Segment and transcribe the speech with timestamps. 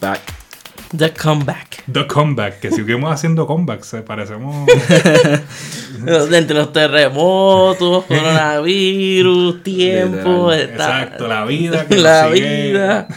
[0.00, 0.20] back.
[0.96, 1.82] The comeback.
[1.92, 4.68] The comeback, que seguimos haciendo comebacks, eh, parecemos...
[6.06, 10.50] Entre los terremotos, coronavirus, tiempo.
[10.52, 10.60] Literal.
[10.70, 11.86] está- Exacto, la vida.
[11.86, 13.08] Que La nos sigue vida.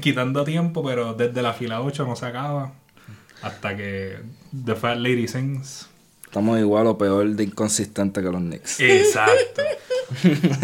[0.00, 2.72] quitando tiempo, pero desde la fila 8 no se acaba.
[3.42, 4.16] Hasta que
[4.64, 5.88] The Fat Lady sings.
[6.24, 8.80] Estamos igual o peor de inconsistente que los Knicks.
[8.80, 9.62] Exacto.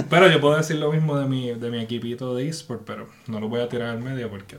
[0.08, 3.40] pero yo puedo decir lo mismo de mi, de mi equipito de eSport, pero no
[3.40, 4.58] lo voy a tirar al medio porque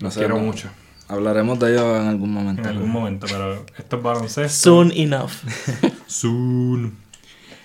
[0.00, 0.68] No sé, quiero no- mucho
[1.08, 2.68] Hablaremos de ellos en algún en momento.
[2.68, 4.48] algún momento, pero esto es baloncesto.
[4.70, 5.32] Soon enough.
[6.06, 6.96] Soon.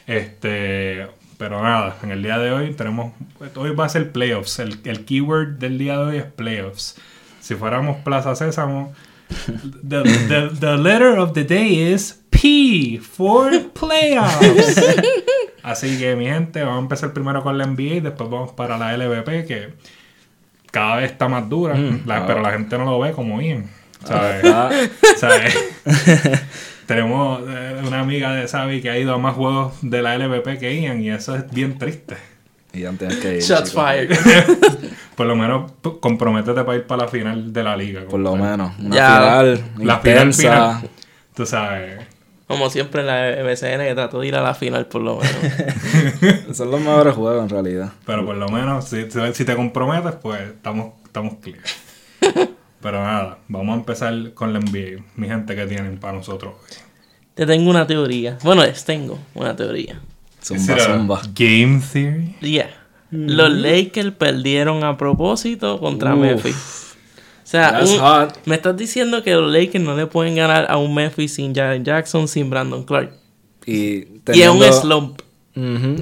[0.07, 1.07] Este,
[1.38, 3.13] pero nada, en el día de hoy tenemos,
[3.55, 4.57] hoy va a ser playoffs.
[4.59, 6.95] El, el keyword del día de hoy es playoffs.
[7.40, 8.93] Si fuéramos Plaza Sésamo,
[9.88, 14.81] the, the, the letter of the day is P for playoffs.
[15.63, 18.77] Así que mi gente, vamos a empezar primero con la NBA y después vamos para
[18.79, 19.73] la LVP que
[20.76, 22.23] cada vez está más dura, la- ah.
[22.27, 23.70] pero la gente no lo ve como bien.
[24.04, 24.43] ¿sabes?
[24.45, 24.70] Ah,
[25.17, 25.57] ¿Sabes?
[26.85, 30.59] Tenemos eh, una amiga de Xavi que ha ido a más juegos de la LVP
[30.59, 32.15] que Ian y eso es bien triste.
[32.73, 33.41] y ya tienes que ir.
[33.41, 34.12] Shots fired.
[35.15, 38.01] Por lo menos comprométete para ir para la final de la liga.
[38.10, 38.73] Por lo menos.
[38.79, 39.07] Una Ya.
[39.15, 40.41] final La final, intensa.
[40.41, 40.89] final.
[41.34, 41.99] Tú sabes.
[42.48, 45.35] Como siempre en la MCN que trató de ir a la final por lo menos.
[46.57, 47.91] Son los mejores juegos en realidad.
[48.05, 51.60] Pero por lo menos, si, si- te comprometes, pues estamos, estamos clear.
[52.82, 55.04] Pero nada, vamos a empezar con la NBA.
[55.16, 56.76] Mi gente que tienen para nosotros hoy.
[57.34, 58.38] Te tengo una teoría.
[58.43, 59.99] Bueno, les tengo una teoría.
[60.43, 61.21] Zumba, ¿Será zumba.
[61.34, 62.35] Game Theory.
[62.41, 62.70] Yeah.
[63.10, 66.22] Los Lakers perdieron a propósito contra Uf.
[66.22, 66.84] Memphis.
[67.56, 71.34] Sea, un- me estás diciendo que los Lakers no le pueden ganar a un Memphis
[71.35, 73.11] sin Jaren Jackson, sin Brandon Clark.
[73.66, 75.22] Y, Y es un slump.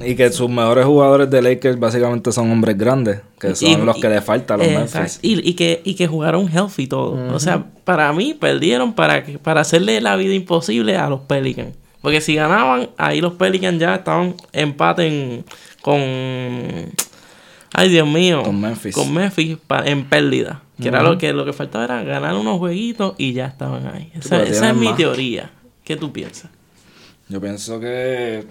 [0.04, 3.96] Y que sus mejores jugadores de Lakers básicamente son hombres grandes, que son Y- los
[3.96, 4.98] que le faltan a los Exacto.
[4.98, 5.18] Memphis.
[5.22, 7.32] Y, y que, y que jugaron healthy todo.
[7.34, 11.74] O sea, para mí perdieron para, para hacerle la vida imposible a los Pelicans.
[12.02, 15.44] Porque si ganaban, ahí los Pelicans ya estaban empate en-
[15.80, 16.02] con...
[17.72, 18.42] Ay, Dios mío.
[18.42, 18.94] Con Memphis.
[18.94, 20.62] Con Memphis en pérdida.
[20.80, 24.10] Que era lo que, lo que faltaba era ganar unos jueguitos y ya estaban ahí.
[24.14, 24.96] Esa, es mi más.
[24.96, 25.50] teoría.
[25.84, 26.50] ¿Qué tú piensas?
[27.28, 28.44] Yo pienso que.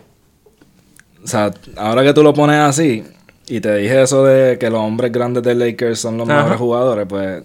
[1.24, 3.04] O sea, ahora que tú lo pones así,
[3.48, 6.40] y te dije eso de que los hombres grandes de Lakers son los Ajá.
[6.40, 7.44] mejores jugadores, pues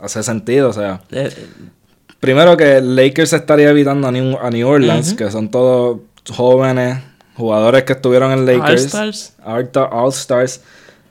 [0.00, 0.70] hace sentido.
[0.70, 1.30] O sea, Eh,
[2.20, 6.98] primero que Lakers estaría evitando a New, a New Orleans, que son todos jóvenes
[7.36, 8.94] jugadores que estuvieron en Lakers.
[8.94, 9.34] All-Stars.
[9.44, 10.60] All- All-Stars.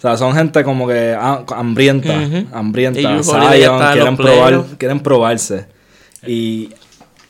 [0.03, 2.13] O sea, son gente como que ah, hambrienta,
[2.51, 2.99] hambrienta.
[2.99, 5.65] Y Zion, quieren, los probar, quieren probarse.
[6.27, 6.71] Y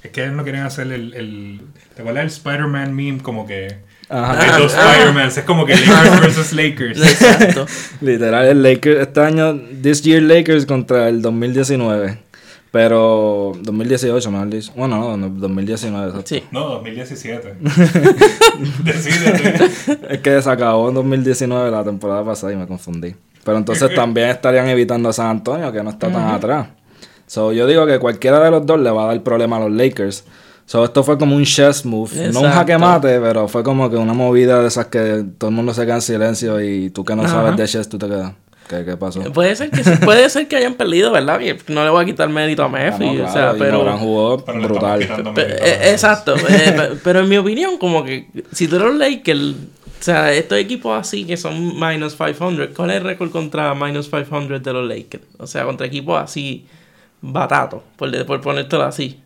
[0.02, 1.14] Es que no quieren hacer el.
[1.14, 1.62] el
[1.96, 3.20] ¿Te acuerdas el Spider-Man meme?
[3.22, 3.78] Como que.
[4.10, 4.56] Ajá.
[4.56, 5.38] Hay dos Spider-Mans.
[5.38, 7.00] Es como que Lakers versus Lakers.
[7.00, 7.68] Exacto.
[8.02, 9.54] Literal, el Lakers, este año,
[9.84, 12.18] this year Lakers contra el 2019.
[12.74, 14.72] Pero 2018, mejor dicho.
[14.76, 16.08] Bueno, no, no, 2019.
[16.08, 16.28] exacto.
[16.28, 16.44] Sí.
[16.50, 17.58] No, 2017.
[18.84, 19.66] Decídete.
[20.10, 23.14] Es que se acabó en 2019 la temporada pasada y me confundí.
[23.44, 26.70] Pero entonces también estarían evitando a San Antonio, que no está tan atrás.
[27.28, 29.72] So, yo digo que cualquiera de los dos le va a dar problema a los
[29.72, 30.24] Lakers.
[30.66, 32.32] So, esto fue como un chess move.
[32.32, 35.56] No un jaque mate, pero fue como que una movida de esas que todo el
[35.56, 37.34] mundo se queda en silencio y tú que no Ajá.
[37.34, 38.34] sabes de chess, tú te quedas.
[38.70, 39.22] ¿Qué, qué pasó?
[39.34, 41.40] Puede ser que puede ser que hayan perdido, ¿verdad?
[41.68, 43.98] No le voy a quitar mérito a Ah, Memphis, no, o sea, claro, pero Morán
[44.00, 45.00] jugó Pero brutal.
[45.02, 45.66] quitando pe- mérito.
[45.66, 49.42] eh, exacto, eh, pe- pero en mi opinión como que si tú eres los Lakers,
[49.42, 54.10] o sea, estos equipos así que son minus 500, ¿cuál es el récord contra minus
[54.10, 55.24] 500 de los Lakers?
[55.38, 56.66] O sea, contra equipos así
[57.22, 59.20] batatos, por, por ponértelo así.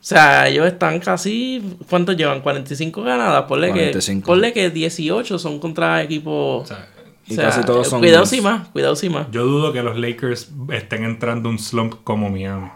[0.00, 2.40] O sea, ellos están casi, ¿cuántos llevan?
[2.40, 4.22] 45 ganadas, ponle, 45.
[4.22, 6.62] que ponle que 18 son contra equipos...
[6.62, 6.88] O sea,
[7.30, 9.26] Y casi todos son- Cuidado sin más, cuidado sin más.
[9.30, 12.68] yo dudo que los Lakers estén entrando un slump como Miami.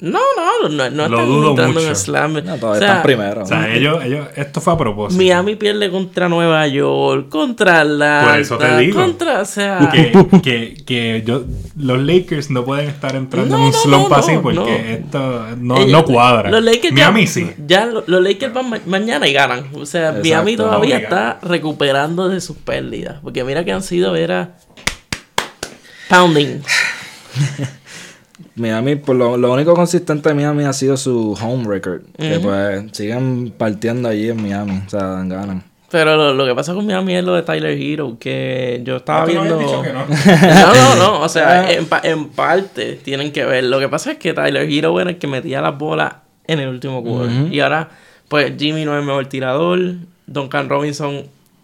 [0.00, 1.98] No, no, no, no Lo están dudo entrando en mucho.
[1.98, 2.32] slam.
[2.34, 3.42] No, O todavía sea, están primero.
[3.42, 5.20] O sea, ellos, ellos, esto fue a propósito.
[5.20, 9.00] Miami pierde contra Nueva York, contra Atlanta, Por eso te digo.
[9.00, 11.42] contra, o sea, Que, que, que yo,
[11.76, 14.56] los Lakers no pueden estar entrando No, en un no, slump no, así no, porque
[14.60, 14.66] no.
[14.68, 16.48] esto no, ellos- no cuadra.
[16.50, 17.50] Los Lakers Miami ya, sí.
[17.66, 19.66] Ya lo- los Lakers van ma- mañana y ganan.
[19.74, 20.22] O sea, Exacto.
[20.28, 21.02] Miami todavía Obligado.
[21.32, 23.16] está recuperando de sus pérdidas.
[23.20, 24.54] Porque mira que han sido, era
[26.08, 26.60] pounding.
[28.58, 32.02] Miami, por lo, lo único consistente de Miami ha sido su home record.
[32.18, 34.82] Que pues siguen partiendo allí en Miami.
[34.86, 35.62] O sea, ganan.
[35.90, 39.22] Pero lo, lo que pasa con Miami es lo de Tyler Hero, que yo estaba
[39.22, 39.54] Ah, no viendo...
[39.54, 40.04] habías dicho que no.
[40.54, 41.20] No, no, no.
[41.20, 41.28] O Ah.
[41.30, 43.64] sea, en, pa- en parte tienen que ver.
[43.64, 46.14] Lo que pasa es que Tyler Hero era el que metía las bolas
[46.46, 47.50] en el último quarter.
[47.52, 47.88] Y ahora,
[48.28, 49.80] pues Jimmy no es el mejor tirador.
[50.26, 51.22] Duncan Robinson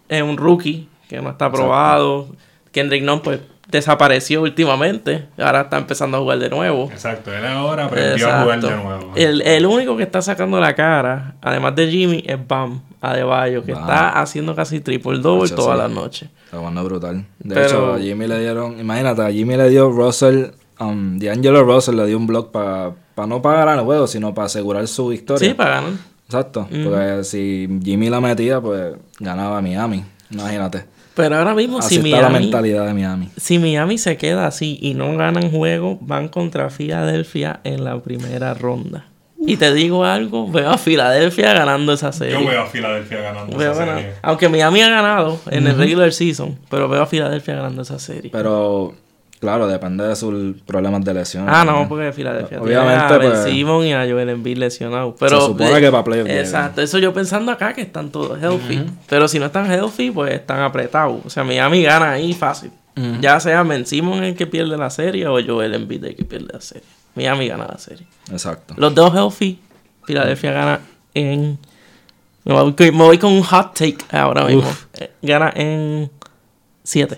[0.09, 2.27] es un rookie que no está probado.
[2.71, 3.39] Kendrick Nunn, pues
[3.75, 5.27] desapareció últimamente.
[5.37, 6.89] Ahora está empezando a jugar de nuevo.
[6.91, 9.11] Exacto, él ahora aprendió a jugar de nuevo.
[9.15, 13.73] El, el único que está sacando la cara, además de Jimmy, es Bam Adebayo, que
[13.73, 13.81] Bam.
[13.83, 15.83] está haciendo casi triple double Hacho, todas sí.
[15.83, 16.29] las noches.
[16.45, 17.25] Está jugando brutal.
[17.39, 20.47] De Pero- hecho, a Jimmy le dieron, imagínate, a Jimmy le dio Russell,
[20.79, 22.93] um, D'Angelo Russell le dio un block para
[23.27, 25.47] no para ganar el juego, sino para asegurar su victoria.
[25.49, 25.91] Sí, para ganar.
[26.25, 30.03] Exacto, porque si Jimmy la metía, pues ganaba Miami.
[30.31, 30.85] Imagínate.
[31.15, 33.29] Pero ahora mismo, Así si está la Miami, mentalidad de Miami.
[33.37, 38.53] si Miami se queda así y no ganan juego, van contra Filadelfia en la primera
[38.53, 39.05] ronda.
[39.47, 42.33] Y te digo algo, veo a Filadelfia ganando esa serie.
[42.41, 44.15] Yo veo a Filadelfia ganando Veo esa ganar- serie.
[44.23, 48.31] Aunque Miami ha ganado en el regular season, pero veo a Filadelfia ganando esa serie.
[48.31, 48.95] Pero,
[49.45, 51.45] claro, depende de sus problemas de lesión.
[51.47, 55.15] Ah, no, porque Filadelfia Obviamente, tiene a Ben pues, Simon y a Joel Embiid lesionados.
[55.19, 56.43] Pero, se supone que para playoff llegan.
[56.43, 58.83] Exacto, eso yo pensando acá que están todos healthy.
[59.07, 61.21] Pero si no están healthy, pues están apretados.
[61.25, 62.71] O sea, Miami gana ahí fácil.
[63.21, 66.47] Ya sea Ben Simon el que pierde la serie o Joel Embiid el que pierde
[66.53, 66.87] la serie.
[67.13, 68.07] Miami gana la serie.
[68.31, 68.73] Exacto.
[68.77, 69.59] Los dos healthy,
[70.05, 70.79] Filadelfia gana
[71.13, 71.57] en...
[72.45, 74.69] Me voy, con- me voy con un hot take ahora mismo.
[74.93, 76.11] Eh, Gana en
[76.83, 77.15] 7.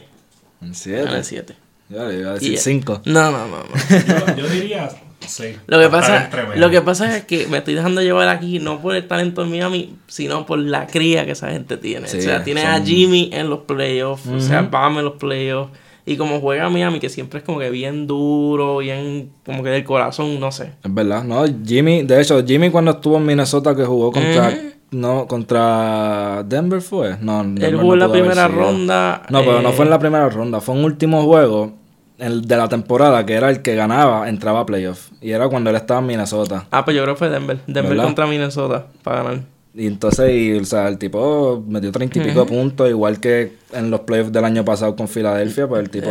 [0.62, 1.15] En Gana siete.
[1.18, 1.56] en 7.
[1.89, 3.01] Ya le iba a decir Y- cinco.
[3.05, 4.35] No, no, no, no.
[4.35, 4.89] Yo, yo diría
[5.25, 5.55] sí.
[5.67, 8.95] Lo que, pasa, lo que pasa es que me estoy dejando llevar aquí no por
[8.95, 12.07] el talento en Miami, sino por la cría que esa gente tiene.
[12.07, 15.71] Sí, o sea, tiene a Jimmy en los playoffs, o sea, Bam en los playoffs.
[16.05, 19.83] Y como juega Miami, que siempre es como que bien duro, bien como que del
[19.83, 20.71] corazón, no sé.
[20.81, 24.57] Es verdad, no, Jimmy, de hecho, Jimmy cuando estuvo en Minnesota que jugó contra,
[24.91, 29.21] no, contra Denver fue, no, Denver Él no jugó en la primera ronda.
[29.29, 31.73] No, pero no eh, fue en la primera ronda, fue un último juego
[32.17, 35.11] el de la temporada que era el que ganaba, entraba a playoff.
[35.21, 36.65] Y era cuando él estaba en Minnesota.
[36.71, 37.59] Ah, pues yo creo que fue Denver.
[37.67, 38.05] Denver ¿Verdad?
[38.05, 39.41] contra Minnesota para ganar.
[39.75, 43.57] Y entonces, y, o sea, el tipo metió treinta y pico de puntos, igual que
[43.71, 46.09] en los playoffs del año pasado con Filadelfia, pues el tipo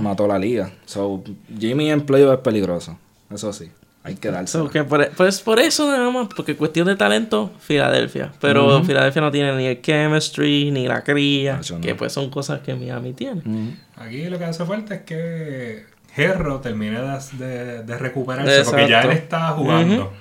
[0.00, 0.70] mató la liga.
[0.84, 1.24] So,
[1.58, 2.96] Jimmy en playoff es peligroso,
[3.28, 3.72] eso sí,
[4.02, 4.52] hay que darse.
[4.58, 8.32] So, que por, pues por eso nada más, porque cuestión de talento, Filadelfia.
[8.40, 12.74] Pero Filadelfia no tiene ni el chemistry, ni la cría, que pues son cosas que
[12.74, 13.42] Miami tiene.
[13.96, 15.84] Aquí lo que hace falta es que
[16.16, 20.12] Herro termine de, de- de recuperarse, porque ya él está jugando,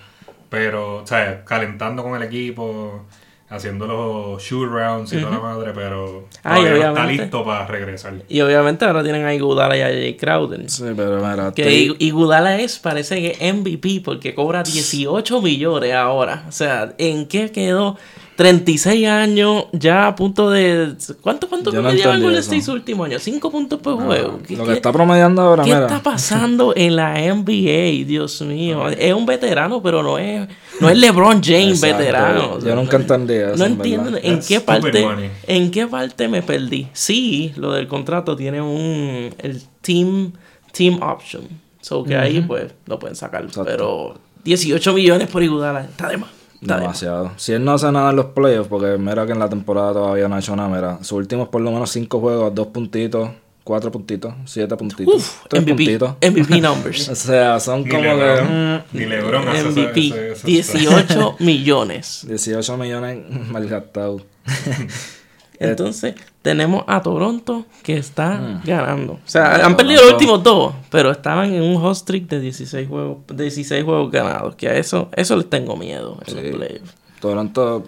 [0.50, 3.06] pero, o sea, calentando con el equipo,
[3.50, 7.66] haciendo los shoot rounds y toda la madre, pero Ay, todavía no está listo para
[7.66, 8.14] regresar.
[8.30, 10.70] Y obviamente ahora tienen a Iguodala y a Jay Crowder.
[10.70, 15.94] Sí, pero mira, Que estoy- Igu- Iguodala es, parece que MVP, porque cobra 18 millones
[15.94, 16.46] ahora.
[16.48, 17.98] O sea, ¿en qué quedó?
[18.36, 20.94] 36 años, ya a punto de...
[21.22, 22.40] ¿Cuánto, cuánto no promediaba el Golden.
[22.40, 23.20] State su último año?
[23.20, 24.40] 5 puntos por juego.
[24.48, 25.88] ¿Qué- lo que está promediando ahora, ¿Qué mira.
[25.88, 28.06] está pasando en la NBA?
[28.08, 28.88] Dios mío.
[28.98, 30.48] Es un veterano, pero no es,
[30.80, 31.98] no es LeBron James Exacto.
[31.98, 32.60] veterano.
[32.60, 33.58] Yo nunca entendí eso.
[33.58, 34.20] No en entiendo verdad.
[34.24, 35.32] en That's qué parte money.
[35.48, 36.88] en qué parte me perdí.
[36.94, 40.32] Sí, lo del contrato tiene un el team
[40.72, 41.44] team option.
[41.82, 43.64] So que ahí pues lo pueden sacar, Exacto.
[43.70, 46.30] pero 18 millones por Iguodala, está de más.
[46.62, 47.00] Está de más.
[47.00, 47.32] Demasiado.
[47.38, 50.28] Si él no hace nada en los playoffs, porque mira que en la temporada todavía
[50.28, 50.98] no ha hecho nada, mira.
[50.98, 53.30] Sus últimos por lo menos cinco juegos, dos puntitos,
[53.70, 56.16] cuatro puntitos, siete puntitos, Uf, tres MVP, puntitos.
[56.22, 57.08] MVP numbers.
[57.10, 60.48] O sea, son Ni como LeBron, que ni LeBron MVP, ese- ese-
[60.80, 62.24] 18 millones.
[62.26, 63.20] mm, 18 millones
[63.52, 64.24] mal gastados.
[65.60, 68.62] Entonces, tenemos a Toronto que está Mm.
[68.66, 69.14] ganando.
[69.14, 69.66] O sea, Toronto.
[69.68, 73.44] han perdido los últimos dos, pero estaban en un hot streak de 16 juegos, de
[73.44, 74.56] 16 juegos ganados.
[74.56, 76.42] Que a eso, eso les tengo miedo en Sí.
[76.42, 76.94] los playoffs.
[77.20, 77.84] Toronto,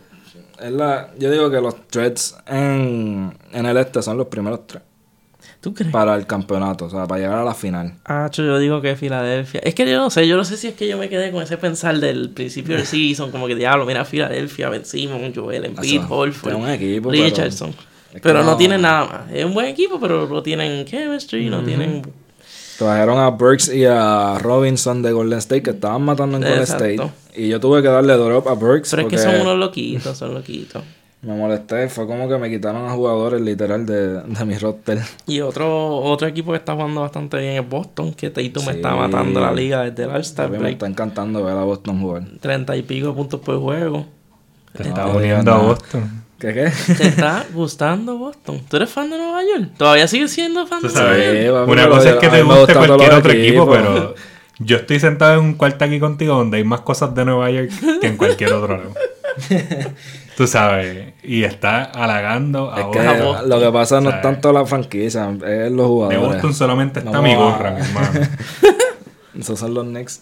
[0.60, 4.84] es la, yo digo que los Threads en, en el este son los primeros tres
[5.62, 5.92] ¿Tú crees?
[5.92, 7.94] para el campeonato, o sea, para llegar a la final.
[8.06, 9.62] Ah, yo digo que Filadelfia.
[9.64, 11.44] Es que yo no sé, yo no sé si es que yo me quedé con
[11.44, 16.02] ese pensar del principio del season, como que diablo, mira Filadelfia, Ben Simon, Joel Embiid,
[16.10, 17.76] Holford, un equipo, Richardson.
[18.22, 19.32] Pero, no, no- tienen nada más.
[19.32, 22.02] Es un buen equipo, pero no tienen chemistry, no tienen...
[22.78, 26.86] Trajeron a Burks y a Robinson de Golden State que estaban matando en Golden Exacto.
[26.86, 27.12] State.
[27.36, 30.34] Y yo tuve que darle drop a Burks Pero es que son unos loquitos, son
[30.34, 30.82] loquitos.
[31.22, 31.88] Me molesté.
[31.90, 35.00] Fue como que me quitaron a jugadores literal de, de mi roster.
[35.28, 38.78] Y otro, otro equipo que está jugando bastante bien es Boston, que Tatum me Sí.
[38.78, 42.24] está matando la liga desde el All-Star me está encantando ver a Boston jugar.
[42.40, 44.06] 30 y pico de puntos por juego.
[44.76, 45.58] Te está uniendo a.
[45.58, 46.22] Boston.
[46.40, 46.72] ¿Qué qué?
[46.96, 48.62] ¿Te está gustando Boston?
[48.68, 49.74] ¿Tú eres fan de Nueva York?
[49.78, 51.70] ¿Todavía sigues siendo fan de Nueva York?
[51.70, 54.16] Una cosa es que te me guste cualquier otro equipo, pero
[54.58, 57.70] yo estoy sentado en un cuarto aquí contigo donde hay más cosas de Nueva York
[58.02, 58.94] que en cualquier otro lado.
[60.38, 63.50] Tú sabes, y está halagando a Es que Boston.
[63.50, 66.20] Lo que pasa no es tanto la franquicia, es los De jugadores.
[66.20, 68.28] Boston solamente está No, mi gorra, mi hermano.
[69.40, 70.22] Esos son los Knicks.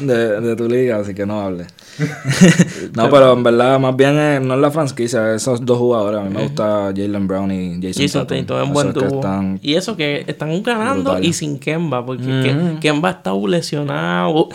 [0.00, 1.66] De, de tu liga, así que no hable.
[2.94, 6.20] no, pero en verdad, más bien eh, no es la franquicia, esos dos jugadores.
[6.20, 8.62] A mí me gusta Jalen Brown y Jason, Jason Tatum.
[8.62, 13.32] Es buen están- Y eso que están ganando y sin Kemba, porque Ke- Kemba está
[13.34, 14.48] lesionado.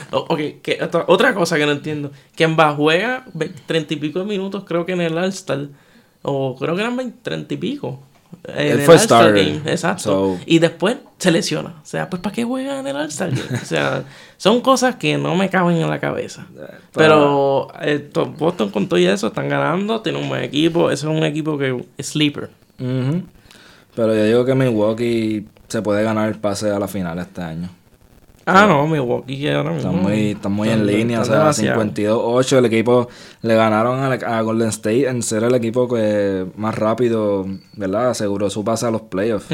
[0.64, 2.12] Que otra, otra cosa que no entiendo.
[2.36, 3.26] Kemba juega
[3.66, 5.68] treinta y pico de minutos, creo que en el All-Star.
[6.22, 8.02] O creo que eran 20, treinta y pico.
[8.46, 9.34] En el fue All-Star.
[9.34, 10.04] Game, exacto.
[10.04, 11.70] So- Y después se lesiona.
[11.82, 13.60] O sea, pues ¿para qué juega en el All-Star Game?
[13.62, 14.04] O sea,
[14.38, 16.46] son cosas que no me caben en la cabeza.
[16.94, 20.90] Pero eh, to- Boston con todo y eso están ganando, tiene un buen equipo.
[20.92, 22.50] Ese es un equipo que es sleeper.
[23.96, 27.70] Pero yo digo que Milwaukee se puede ganar el pase a la final este año.
[28.46, 29.90] Ah, no, Milwaukee ahora mismo.
[29.90, 31.84] Están muy, están muy en línea, o sea, demasiado.
[31.84, 32.58] 52-8.
[32.58, 33.08] El equipo
[33.42, 38.10] le ganaron a, a Golden State en ser el equipo que más rápido, ¿verdad?
[38.10, 39.48] Aseguró su pase a los playoffs.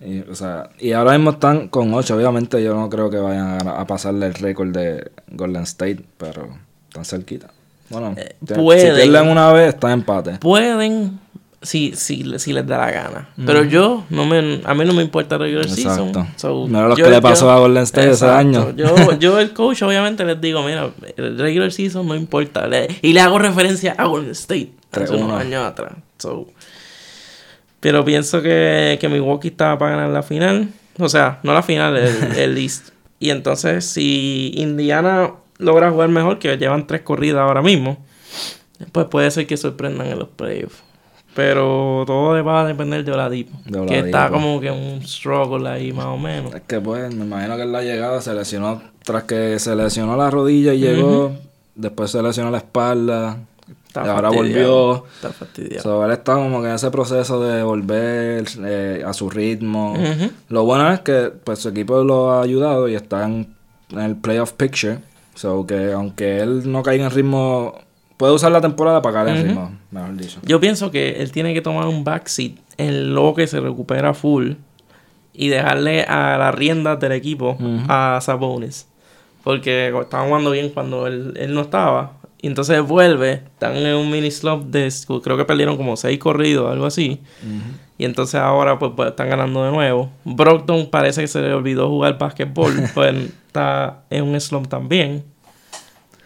[0.00, 2.14] Y, o sea, y ahora mismo están con 8.
[2.16, 6.48] Obviamente, yo no creo que vayan a, a pasarle el récord de Golden State, pero
[6.88, 7.48] están cerquita.
[7.90, 8.94] Bueno, si Eh, pueden.
[8.94, 10.38] pierden una vez, está empate.
[10.38, 11.18] Pueden,
[11.60, 13.28] si, si, si les da la gana.
[13.44, 16.08] Pero yo, no me, a mí no me importa regular season.
[16.08, 16.26] Exacto.
[16.36, 18.74] So, Mira lo yo- que le yo- pasó a Golden State ese año.
[18.76, 22.66] Yo, yo, el coach, obviamente, les digo, mira, el regular season no importa.
[22.68, 25.24] Le- y le hago referencia a Golden State hace 3-1.
[25.24, 25.92] unos años atrás.
[26.18, 26.46] So,
[27.80, 30.68] pero pienso que, que Milwaukee estaba para ganar la final.
[30.98, 32.88] O sea, no la final, el, el East.
[33.20, 38.04] Y entonces, si Indiana logra jugar mejor, que llevan tres corridas ahora mismo,
[38.92, 40.82] pues puede ser que sorprendan en los playoffs.
[41.38, 43.56] Pero todo va a depender de Oladipo.
[43.64, 46.52] De Que está como que un struggle ahí más o menos.
[46.52, 50.16] Es que pues, me imagino que en la llegada se lesionó, tras que se lesionó
[50.16, 51.30] la rodilla y llegó,
[51.76, 53.36] después se lesionó la espalda,
[53.86, 55.04] Está y ahora volvió.
[55.14, 55.80] Está fastidiado.
[55.80, 59.94] So, él está como que en ese proceso de volver eh, a su ritmo.
[60.48, 63.54] Lo bueno es que pues su equipo lo ha ayudado y está en,
[63.92, 64.98] en el playoff picture.
[65.36, 67.76] So que aunque él no caiga en ritmo,
[68.16, 69.46] puede usar la temporada para caer en Ujú.
[69.46, 70.40] ritmo, mejor dicho.
[70.42, 74.52] Yo pienso que él tiene que tomar un backseat en lo que se recupera full
[75.32, 77.56] y dejarle a las riendas del equipo
[77.88, 78.86] a Sabonis.
[79.44, 82.18] Porque estaban jugando bien cuando él, él no estaba.
[82.40, 84.92] Y entonces vuelve, están en un mini slump de
[85.22, 87.20] creo que perdieron como seis corridos, algo así.
[87.98, 90.10] Y entonces ahora pues, pues, están ganando de nuevo.
[90.24, 93.14] Brockton parece que se le olvidó jugar básquetbol, pues
[93.46, 95.24] está en un slump también.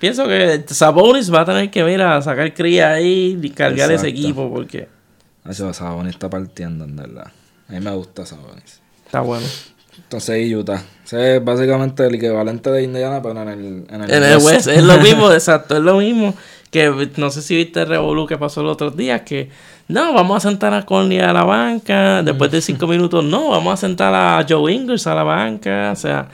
[0.02, 4.08] Pienso que Sabonis va a tener que ver a sacar cría ahí y cargar ese
[4.08, 4.88] equipo porque
[5.48, 7.30] Eso Sabonis está partiendo, en verdad.
[7.68, 8.80] A mí me gusta Sabonis.
[9.06, 9.46] está bueno.
[9.96, 10.82] Entonces Utah.
[11.04, 14.46] Ese es básicamente el equivalente de Indiana, pero en el, en el, En el West.
[14.46, 16.34] West es lo mismo, exacto, es lo mismo.
[16.72, 19.50] Que no sé si viste el revolú que pasó los otros días, que
[19.86, 23.74] no, vamos a sentar a Conley a la banca, después de cinco minutos, no, vamos
[23.74, 26.28] a sentar a Joe Ingles a la banca, o sea,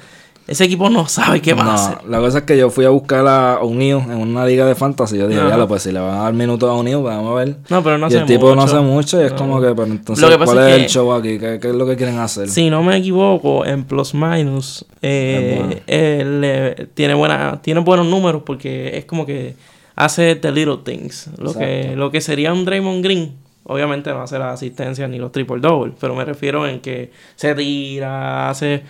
[0.48, 1.98] ese equipo no sabe qué va a hacer.
[2.04, 4.74] No, la cosa es que yo fui a buscar a O'Neal en una liga de
[4.74, 5.16] fantasy.
[5.18, 7.34] Yo dije, ya, pues si le van a dar minutos a O'Neal, pues vamos a
[7.44, 7.56] ver.
[7.68, 9.36] No, pero no y hace el tipo no hace mucho y es No.
[9.38, 11.38] como que, pero entonces, Lo que pasa ¿cuál es es, que- el show aquí?
[11.38, 12.48] ¿Qué, qué es lo que quieren hacer?
[12.48, 16.86] Si no me equivoco, en plus minus eh, bueno.
[16.94, 19.54] tiene buena, tiene buenos números porque es como que
[19.96, 21.28] hace the little things.
[21.38, 23.36] Lo que, lo que sería un Draymond Green.
[23.70, 27.54] Obviamente no hace las asistencias ni los triple double, pero me refiero en que se
[27.54, 28.82] tira, hace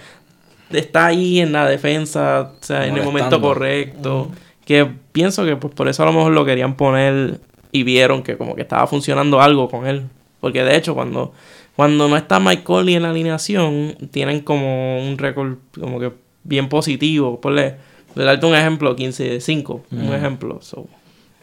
[0.72, 4.30] está ahí en la defensa, o sea, en el momento correcto.
[4.64, 7.40] Que pienso que pues, por eso a lo mejor lo querían poner
[7.72, 10.04] y vieron que como que estaba funcionando algo con él.
[10.40, 11.32] Porque de hecho, cuando,
[11.74, 16.12] cuando no está Mike Conley en la alineación, tienen como un récord como que
[16.44, 17.40] bien positivo.
[17.40, 17.54] Por
[18.14, 20.58] darte un ejemplo, 15-5, un ejemplo.
[20.60, 20.86] So,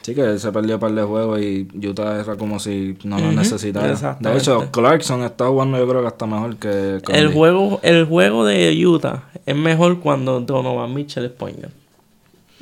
[0.05, 3.17] Sí, que él se perdió un par de juegos y Utah era como si no
[3.17, 4.17] lo Ujú, necesitara.
[4.19, 8.45] De hecho, Clarkson está jugando yo creo que hasta mejor que el, juego, el juego
[8.45, 11.71] de Utah es mejor cuando Donovan Mitchell es point guard.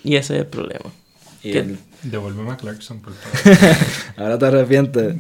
[0.06, 0.86] Y ese es el problema.
[1.44, 3.58] Él- Devuélveme a Clarkson, por favor.
[4.18, 5.16] ahora te arrepientes.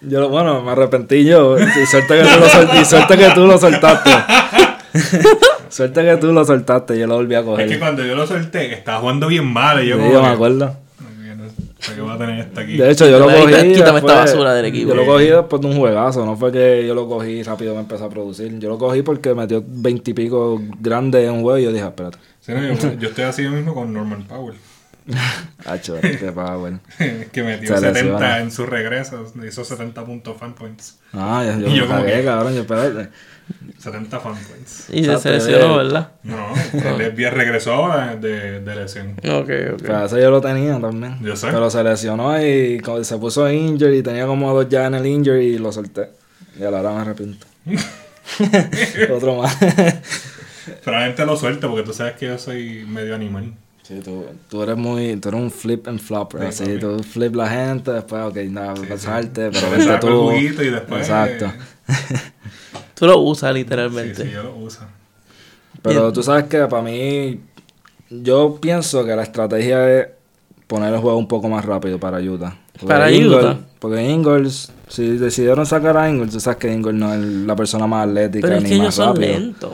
[0.00, 1.56] Yo, bueno, me arrepentí yo.
[1.60, 4.10] Y suerte que tú lo, sol- y suerte que tú lo soltaste.
[5.68, 7.66] suerte que tú lo soltaste y yo lo volví a coger.
[7.66, 9.82] es que cuando yo lo solté, estaba jugando bien mal.
[9.84, 10.76] Y yo, Sí, como yo me que, acuerdo.
[11.80, 12.76] "Ay, no sé, ¿Para qué voy a tener esto aquí?
[12.76, 13.72] De hecho, yo lo Quítame- cogí.
[13.74, 14.88] quítame esta basura del equipo.
[14.88, 16.26] Yo lo cogí después de un juegazo.
[16.26, 18.58] No fue que yo lo cogí y rápido me empezó a producir.
[18.58, 22.18] Yo lo cogí porque metió veintipico grandes en un juego y yo dije, "Ah, espérate.
[22.40, 24.56] Sí, no, yo, yo estoy así mismo con Norman Powell.
[25.64, 26.80] Hacho, qué pava, bueno.
[27.32, 28.38] que metió Se 70 lesiona.
[28.40, 29.24] en su regreso.
[29.46, 30.98] Hizo 70 puntos fan points.
[31.12, 32.54] Ah, yo, yo, Y yo me cagué, que- cabrón.
[32.54, 33.08] Yo, espérate.
[33.78, 34.86] 70 fan points.
[34.92, 35.76] Y se eh.
[35.76, 36.08] ¿verdad?
[36.24, 39.12] No, él es bien regresó ahora de, de lesión.
[39.20, 39.82] Ok, ok.
[39.82, 41.18] Pero eso yo lo tenía también.
[41.22, 41.46] Yo sé.
[41.50, 45.54] Pero se lesionó y se puso injured y tenía como dos ya en el injury
[45.54, 46.10] y lo solté.
[46.58, 47.46] Y a la hora me arrepiento.
[49.14, 49.56] Otro más.
[50.84, 53.52] Pero la gente lo suelta porque tú sabes que yo soy medio animal.
[53.82, 56.78] Sí, tú, tú eres muy, tú eres un flip and flopper, Sí, así, papi.
[56.80, 59.50] tú flip la gente, después, ok, nada, Sí, pasarte, sí.
[59.58, 60.28] pero vente el tú.
[60.28, 61.52] juguito y después- Exacto.
[62.94, 64.24] Tú lo usas Sí, literalmente.
[64.24, 64.80] sí, yo lo uso.
[65.82, 67.40] Pero tú sabes que para mí,
[68.10, 70.08] yo pienso que la estrategia es
[70.66, 72.56] poner el juego un poco más rápido para Utah.
[72.72, 73.56] Porque Para Ingles- Utah.
[73.78, 77.86] Porque Ingles, si decidieron sacar a Ingles, tú sabes que Ingles no es la persona
[77.86, 79.32] más atlética Pero es ni que ellos más son rápido.
[79.38, 79.70] lentos.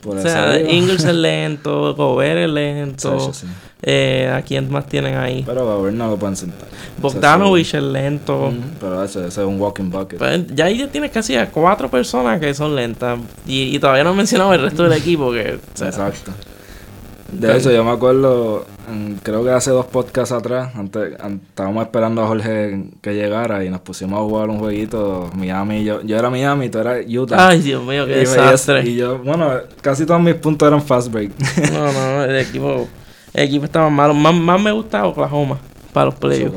[0.00, 0.58] Por O sea.
[0.60, 3.20] Ingles es lento, Gobert es lento.
[3.20, 3.52] Sí, sí, sí.
[3.82, 5.42] Eh, ¿A quién más tienen ahí?
[5.46, 6.66] Pero a ver, no lo pueden sentar.
[7.00, 8.52] Bogdanovich es lento.
[8.80, 10.18] Pero ese, ese es un walking bucket.
[10.18, 13.18] Pues ya ahí tienes casi a cuatro personas que son lentas.
[13.46, 15.58] Y, y todavía no he mencionado el resto del equipo que...
[15.74, 16.32] o sea, Exacto.
[17.30, 18.64] De hecho, yo me acuerdo,
[19.24, 23.68] creo que hace dos podcasts atrás, antes, an- estábamos esperando a Jorge que llegara y
[23.68, 27.48] nos pusimos a jugar un jueguito, Miami, y yo, yo era Miami, tú eras Utah.
[27.48, 28.88] Ay, Dios mío, y, qué me- desastre.
[28.88, 29.50] y yo, bueno,
[29.82, 31.32] casi todos mis puntos eran fast break.
[31.72, 32.86] No, no, el equipo,
[33.36, 34.14] el equipo estaba malo.
[34.14, 35.58] Más, más me gusta Oklahoma
[35.92, 36.56] para los playoffs.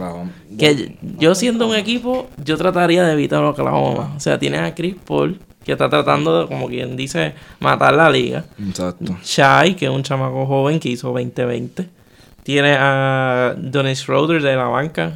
[0.57, 4.13] Que yo siendo un equipo, yo trataría de evitar Oklahoma.
[4.15, 8.09] O sea, tienes a Chris Paul, que está tratando de, como quien dice, matar la
[8.09, 8.45] liga.
[8.67, 9.17] Exacto.
[9.23, 11.87] Shai, que es un chamaco joven que hizo 2020.
[12.43, 15.13] Tiene a Dennis Schroeder de la banca.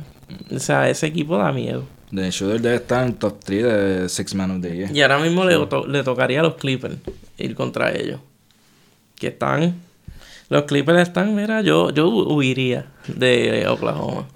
[0.55, 1.83] O sea, ese equipo da miedo.
[2.13, 4.91] The Shooter debe estar en top 3 de Six Man of the Year.
[4.95, 6.95] Y ahora mismo le, to- le tocaría a los Clippers
[7.39, 8.19] ir contra ellos.
[9.15, 9.75] Que están.
[10.49, 14.27] Los Clippers están, mira, yo, yo hu- huiría de Oklahoma.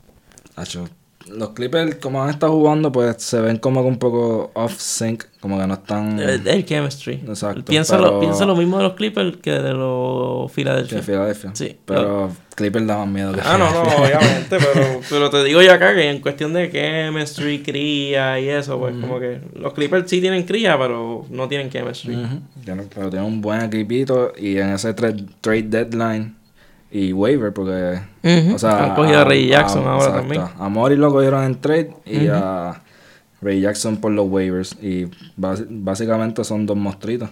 [1.31, 5.23] Los Clippers, como han estado jugando, pues se ven como que un poco off sync,
[5.41, 7.17] como que no están El, el chemistry.
[7.17, 7.29] Mm.
[7.29, 10.97] Exacto, Piensa, pero- lo, piensa lo mismo de los Clippers que de los Philadelphia.
[10.97, 11.51] de Filadelfia.
[11.53, 11.75] Sí.
[11.85, 15.73] Pero Clippers da más miedo que Ah, no, no, obviamente, pero, pero te digo ya
[15.73, 20.21] acá que en cuestión de chemistry, cría y eso, pues como que los Clippers sí
[20.21, 22.15] tienen cría, pero no tienen chemistry.
[22.15, 22.39] Ujú.
[22.63, 26.36] Tiene- pero tiene un buen equipito y en ese tra- trade deadline
[26.91, 27.99] y waiver porque
[28.53, 30.19] o sea Han cogido a Ray Jackson ahora exacto.
[30.19, 30.43] también.
[30.57, 32.81] a Mori lo cogieron en trade y a
[33.41, 37.29] Ray Jackson por los waivers y básicamente son dos monstruitos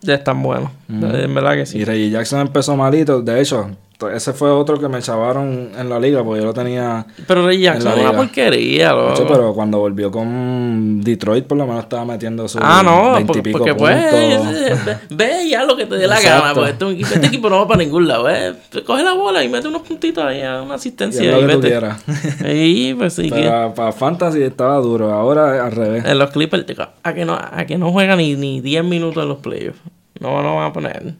[0.00, 0.70] Ya están buenos.
[0.88, 1.78] En verdad que sí.
[1.78, 3.70] y Ray Jackson empezó malito de hecho
[4.10, 7.60] ese fue otro que me chavaron en la liga porque yo lo tenía Pero Ray
[7.60, 9.24] Jackson es la una porquería, loco.
[9.28, 13.52] Pero cuando volvió con Detroit por lo menos estaba metiendo sus Ah, no, 20 y
[13.52, 16.42] porque, pues ve, ve ya lo que te dé la Exacto.
[16.42, 18.54] gana, porque este, equipo, este equipo no va para ningún lado, eh.
[18.86, 21.78] Coge la bola y mete unos puntitos ahí, una y asistencia es lo y que
[21.78, 22.54] vete.
[22.54, 26.04] Y pues sí, que Pero para Fantasy estaba duro, ahora al revés.
[26.04, 26.64] en los Clippers,
[27.02, 29.78] a que no, a que no juega ni, ni 10 minutos en los playoffs.
[30.20, 31.14] No, no van a poner.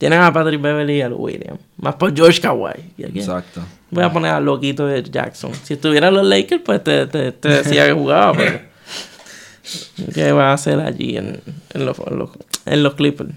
[0.00, 1.58] Tienen a Patrick Beverly y a William.
[1.76, 2.72] Más por George Kawhi.
[2.96, 3.60] Exacto.
[3.90, 5.52] Voy a poner al loquito de Jackson.
[5.62, 8.60] Si estuvieran los Lakers, pues te, te, te decía que jugaba, pero.
[10.14, 11.38] ¿Qué va a hacer allí en,
[11.74, 12.30] en, los, en, los,
[12.64, 13.28] en los Clippers?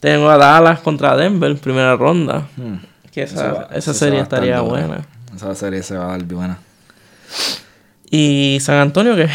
[0.00, 2.48] Tengo a Dallas contra Denver, primera ronda.
[2.56, 2.76] Hmm.
[3.12, 5.04] Que esa, va- esa serie estaría buena.
[5.34, 6.58] Esa serie se va a dar buena.
[8.10, 9.28] Y San Antonio, que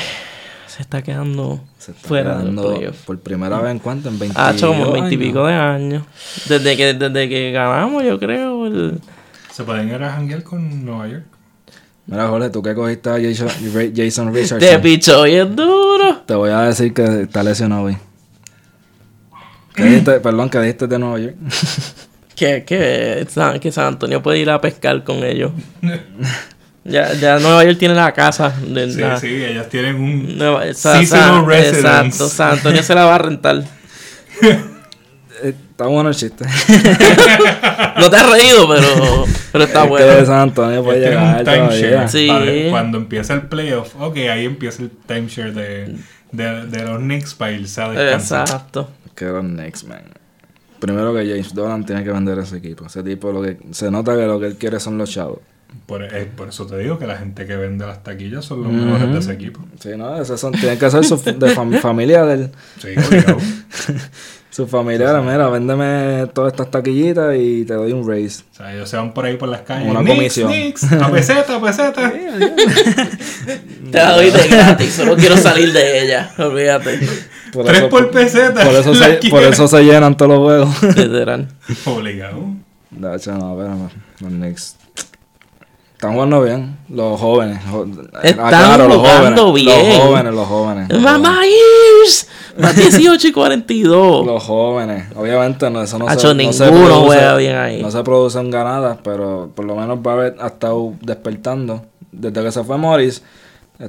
[0.72, 4.18] se está quedando Se está fuera de los quedando por primera vez en cuánto, en
[4.18, 4.94] 20 Ha hecho como años.
[4.94, 6.04] 20 y pico de años.
[6.48, 8.68] Desde que, desde que ganamos, yo creo.
[8.68, 9.02] El...
[9.52, 11.26] ¿Se pueden ir a janguear con Nueva York?
[12.08, 13.50] Mira, Jorge, tú que cogiste a Jason,
[13.96, 14.82] Jason Te Richardson.
[14.82, 16.24] pichó y es duro.
[16.26, 17.98] Te voy a decir que está lesionado hoy.
[19.76, 20.20] ¿Qué dijiste?
[20.22, 21.36] Perdón, que dijiste de Nueva York?
[22.34, 25.52] Que, que, San, que San Antonio puede ir a pescar con ellos.
[26.84, 28.50] ya, ya Nueva York tiene la casa.
[28.66, 31.80] De, Sí, la- sí, ellas tienen un Nueva- Sa- seasonal Sa- residence.
[31.80, 33.64] Exacto, San Antonio se la va a rentar.
[35.44, 36.46] Eh, Está bueno el chiste.
[37.98, 40.18] No te has reído, pero, pero está Es bueno.
[40.20, 41.90] que San Antonio puede Tienen llegar un timeshare.
[41.92, 42.08] todavía.
[42.08, 42.28] Sí.
[42.28, 45.96] Para- Cuando empieza el playoff, ok, ahí empieza el timeshare de,
[46.32, 48.42] de, de los Knicks para irse a descansar.
[48.42, 48.90] Exacto.
[49.16, 50.04] Que los Knicks, man.
[50.80, 52.86] Primero que James Dolan tiene que vender ese equipo.
[52.88, 55.40] Ese tipo lo que se nota que lo que él quiere son los chavos.
[55.86, 58.72] Por, eh, por eso te digo que la gente que vende las taquillas son los
[58.72, 59.60] mejores de ese equipo.
[59.80, 62.50] Sí, no, esos son, tienen que ser su, de fam- familia del,
[62.82, 62.90] Sí,
[64.50, 65.22] sus familiares.
[65.24, 68.44] Mira, véndeme todas estas taquillitas y te doy un raise.
[68.52, 69.90] O sea, ellos se van por ahí por las calles.
[69.90, 70.52] Una Knicks, comisión.
[70.52, 72.12] Knicks, a peseta, a peseta.
[73.92, 76.32] Te la doy de gratis, solo quiero salir de ella.
[76.38, 77.00] Olvídate.
[77.52, 78.64] Por Tres eso, por peseta.
[78.64, 79.40] por eso se, por quiero.
[79.50, 80.98] eso se llenan todos los juegos.
[80.98, 81.48] Literal.
[81.86, 82.46] Obligado.
[83.16, 84.76] Hecho, no, pero los Knicks
[86.02, 86.78] están jugando bien.
[86.90, 87.60] Los jóvenes.
[88.24, 89.68] Están jugando bien.
[89.94, 90.90] Los jóvenes, los jóvenes.
[90.90, 92.28] los Mamá Years.
[92.62, 94.26] Va 18 y 42.
[94.26, 97.82] Los jóvenes, obviamente no, eso no Hacho, se, no se ninguno produce- juega bien ahí.
[97.84, 101.86] No se producen ganadas, pero por lo menos Barrett ha estado despertando.
[102.12, 103.22] Desde que se fue Morris,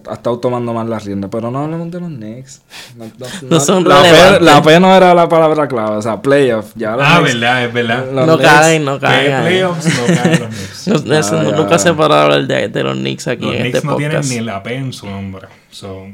[0.09, 1.31] ha estado tomando más las riendas.
[1.31, 2.63] Pero no hablemos de los Knicks.
[2.97, 5.97] No, no- No son la, P, la no era la palabra clave.
[5.97, 6.73] O sea, playoff.
[6.75, 8.07] Ya Ah, Knicks- verdad, es verdad.
[8.13, 9.43] No Knicks- caen, no caen.
[9.43, 10.89] playoffs no caen los Knicks.
[11.07, 13.77] No- eso Ah, nunca se para hablar de, de los Knicks aquí Los en Knicks
[13.77, 15.49] este no tienen ni la P en su nombre.
[15.71, 16.07] So,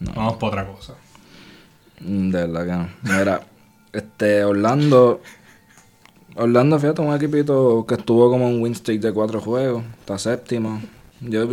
[0.00, 0.94] Vamos por otra cosa.
[2.00, 3.16] Mm, De verdad que no.
[3.18, 3.40] Mira,
[3.92, 5.20] este, Orlando.
[6.38, 9.82] Orlando, fíjate, un equipito que estuvo como un win streak de cuatro juegos.
[10.00, 10.82] Está séptimo.
[11.20, 11.46] Yo,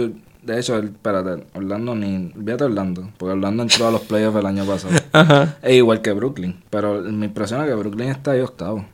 [0.46, 2.32] de hecho, el- espérate, Orlando ni.
[2.44, 4.94] Fíjate Orlando, porque Orlando entró a los playoffs el año pasado.
[5.12, 5.56] Ajá.
[5.62, 8.86] Es igual que Brooklyn, pero me impresiona que Brooklyn está ahí octavo.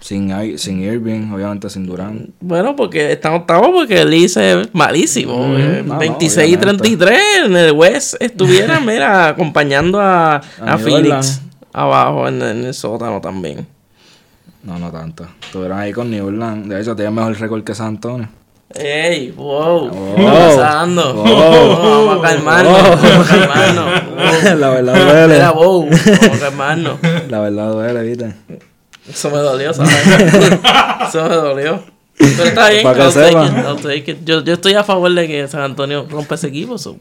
[0.00, 2.30] Sin, sin Irving, obviamente sin Durán.
[2.40, 5.48] Bueno, porque están octavos porque el Lice es malísimo.
[5.48, 6.82] Mm, eh, no, no, 26 y obviamente.
[6.84, 11.40] 33 en el West estuvieran, mira, acompañando a, a, A Phoenix
[11.72, 13.66] abajo en, en el sótano también.
[14.62, 15.26] No, no tanto.
[15.42, 16.68] Estuvieron ahí con New Orleans.
[16.68, 18.28] De hecho, tiene mejor récord que San Antonio.
[18.74, 19.30] ¡Ey!
[19.30, 19.88] ¡Wow!
[19.88, 20.14] Wow.
[20.16, 21.14] ¿Qué está pasando?
[21.14, 21.24] Wow.
[22.06, 23.02] Vamos a calmarnos.
[23.02, 24.44] Vamos a calmarnos.
[24.60, 25.36] La verdad duele.
[25.36, 25.84] Era wow.
[25.88, 26.98] Vamos a calmarnos.
[27.28, 28.34] La verdad duele, ¿viste?
[29.08, 29.92] Eso me dolió, ¿sabes?
[31.08, 31.82] Eso me dolió.
[32.18, 33.46] Pero está bien, Para que I'll take sepa.
[33.46, 34.18] it, I'll take it.
[34.24, 36.76] Yo, yo estoy a favor de que San Antonio rompa ese equipo.
[36.76, 36.96] so.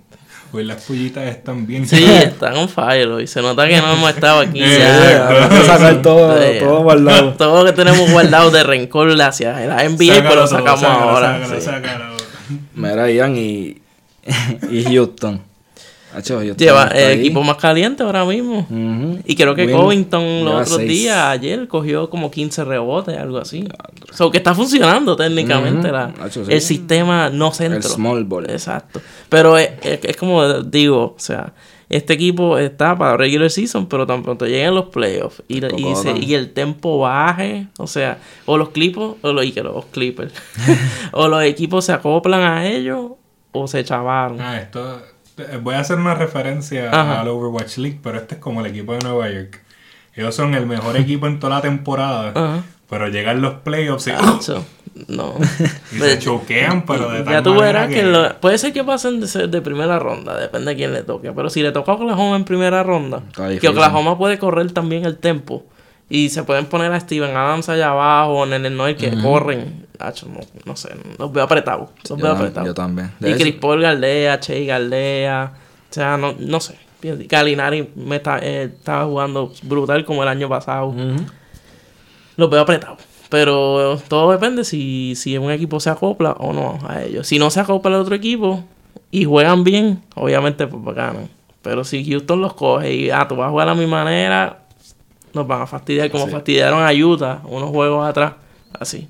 [0.51, 1.87] Pues las pollitas están bien.
[1.87, 3.27] Sí, están on fire hoy.
[3.27, 5.43] Se nota que no hemos estado aquí ya.
[5.43, 6.59] Hay que sacar todo, Sí.
[6.59, 7.33] todo guardado.
[7.37, 10.79] Todo lo que tenemos guardado de rencor hacia la NBA, pues Sácalo lo todo, sacamos
[10.81, 11.39] sácalo, ahora.
[11.39, 11.65] sácalo, sí.
[11.65, 12.05] sácalo.
[12.75, 13.77] Mira, Ian y,
[14.71, 15.41] y Houston.
[16.15, 17.19] Hacho, Lleva el ahí.
[17.19, 18.65] equipo más caliente ahora mismo.
[19.25, 20.89] Y creo que Win- Covington los lleva otros seis.
[20.89, 23.67] días, ayer, cogió como 15 rebotes, algo así.
[24.13, 25.95] So que está funcionando técnicamente Ujú.
[25.95, 26.51] la- Hacho, sí.
[26.53, 27.89] el sistema no El centro.
[27.89, 28.49] small ball.
[28.49, 29.01] Exacto.
[29.29, 31.53] Pero es, es- es como digo, o sea,
[31.89, 36.17] este equipo está para regular season, pero tan pronto lleguen los playoffs y, y, Cocotan.
[36.17, 39.85] se- y el tempo baje, o sea, o los clipos, o los, y que los
[39.87, 40.33] Clippers,
[41.11, 43.11] o los equipos se acoplan a ellos
[43.51, 44.39] o se chavaron.
[44.41, 45.01] Ah, esto.
[45.37, 47.21] Eh, Voy a hacer una referencia Ajá.
[47.21, 49.61] al Overwatch League, pero este es como el equipo de Nueva York.
[50.15, 52.63] Ellos son el mejor equipo en toda la temporada, Ajá.
[52.89, 54.65] pero llegan los playoffs y, Acho,
[55.07, 55.35] no.
[55.91, 59.19] y se choquean, pero de tal ya tú verás que, lo- puede ser que pasen
[59.19, 61.31] de, ser de primera ronda, depende de quién le toque.
[61.31, 63.21] Pero si le toca a Oklahoma en primera ronda,
[63.61, 63.67] que.
[63.67, 65.65] Oklahoma puede correr también el tempo.
[66.09, 69.87] Y se pueden poner a Steven Adams allá abajo, en el Noel que corren.
[69.99, 71.89] No, no sé, los veo apretados.
[72.07, 72.67] Los Yo, veo apretados.
[72.67, 73.11] yo también.
[73.19, 75.53] De Y Chris Paul Galdea, Che Galdea.
[75.89, 76.77] O sea, no, no sé.
[77.01, 80.93] Galinari me está, eh, estaba jugando brutal como el año pasado.
[82.37, 82.99] Los veo apretados.
[83.29, 87.27] Pero todo depende si, si un equipo se acopla o no a ellos.
[87.27, 88.63] Si no se acopla el otro equipo
[89.11, 91.29] y juegan bien, obviamente pues ganan.
[91.61, 94.59] Pero si Houston los coge y ah, tú vas a jugar a mi manera,
[95.33, 96.31] nos van a fastidiar como Sí.
[96.31, 98.33] fastidiaron a Utah unos juegos atrás.
[98.79, 99.07] Así.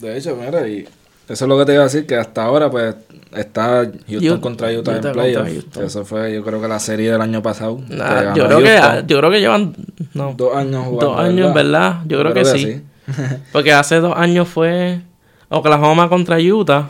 [0.00, 0.80] De hecho, mira, y
[1.28, 2.94] eso es lo que te iba a decir, que hasta ahora, pues,
[3.36, 5.48] está Houston contra Utah, Utah en contra playoff.
[5.48, 5.84] Houston.
[5.84, 7.80] Eso fue, yo creo que la serie del año pasado.
[7.88, 9.74] Nah, yo, creo que, yo creo que llevan
[10.14, 11.06] no, Dos años jugando.
[11.14, 12.00] dos años, ¿verdad?
[12.06, 12.82] Yo creo que sí.
[13.52, 15.00] Porque hace dos años fue
[15.48, 16.88] Oklahoma contra Utah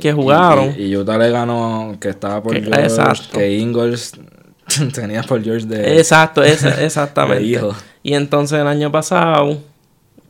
[0.00, 0.74] que jugaron.
[0.78, 3.38] Y, y Utah le ganó, que estaba por Que- exacto.
[3.38, 4.12] que Ingles
[4.94, 5.98] tenía por George de...
[5.98, 7.42] Exacto, esa- exactamente.
[7.44, 7.74] hijo.
[8.02, 9.58] Y entonces el año pasado,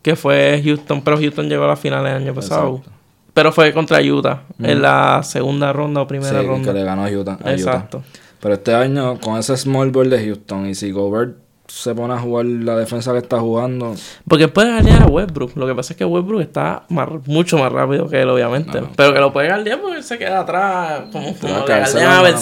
[0.03, 2.77] que fue Houston, pero Houston llegó a la final el año pasado.
[2.77, 2.91] Exacto.
[3.35, 6.71] Pero fue contra Utah, en la segunda ronda o primera Sí, ronda.
[6.71, 7.53] que le ganó a Utah, a Utah.
[7.53, 8.03] Exacto.
[8.41, 12.19] Pero este año, con ese small ball de Houston, y si Gobert se pone a
[12.19, 13.95] jugar la defensa que está jugando,
[14.29, 15.57] Porque puede ganar a Westbrook.
[15.57, 18.81] Lo que pasa es que Westbrook está más- mucho más rápido que él, obviamente.
[18.81, 18.91] No.
[18.95, 21.03] Pero que lo puede ganar porque él se queda atrás.
[21.13, 22.35] Como, como le galdean a Ben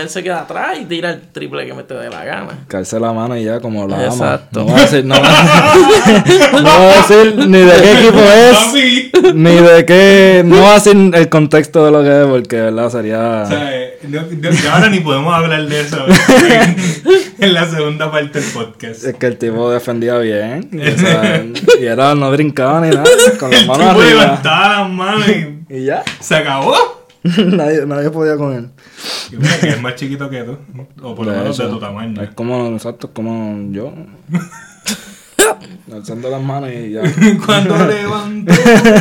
[0.00, 2.64] él se queda atrás y tira el triple que mete de la gana.
[2.68, 4.04] calce la mano y ya como la ama.
[4.06, 4.60] Exacto.
[4.60, 5.22] No voy a decir, no, no
[6.78, 8.18] voy a decir ni de qué equipo
[9.24, 12.56] es, ni de qué, no voy a decir el contexto de lo que es, porque
[12.56, 13.44] de verdad sería...
[13.50, 16.04] eh, no- no- ya ahora ni podemos hablar de eso
[17.38, 19.04] en la segunda parte del podcast.
[19.04, 20.68] Es que el tipo defendía bien.
[20.72, 21.44] Y, o sea,
[21.80, 23.04] y era, no brincaba ni nada.
[23.38, 24.22] Con las El manos tipo arriba.
[24.22, 26.02] levantaba las manos y Y ya.
[26.20, 26.74] se acabó.
[27.22, 28.68] nadie, nadie podía con él.
[29.30, 30.56] Y mira que es más chiquito que tú,
[31.02, 32.22] o por lo menos de tu tamaño.
[32.22, 33.92] Es como, exacto, es como yo.
[35.92, 37.02] Alzando las manos y ya.
[37.44, 38.52] Cuando levanto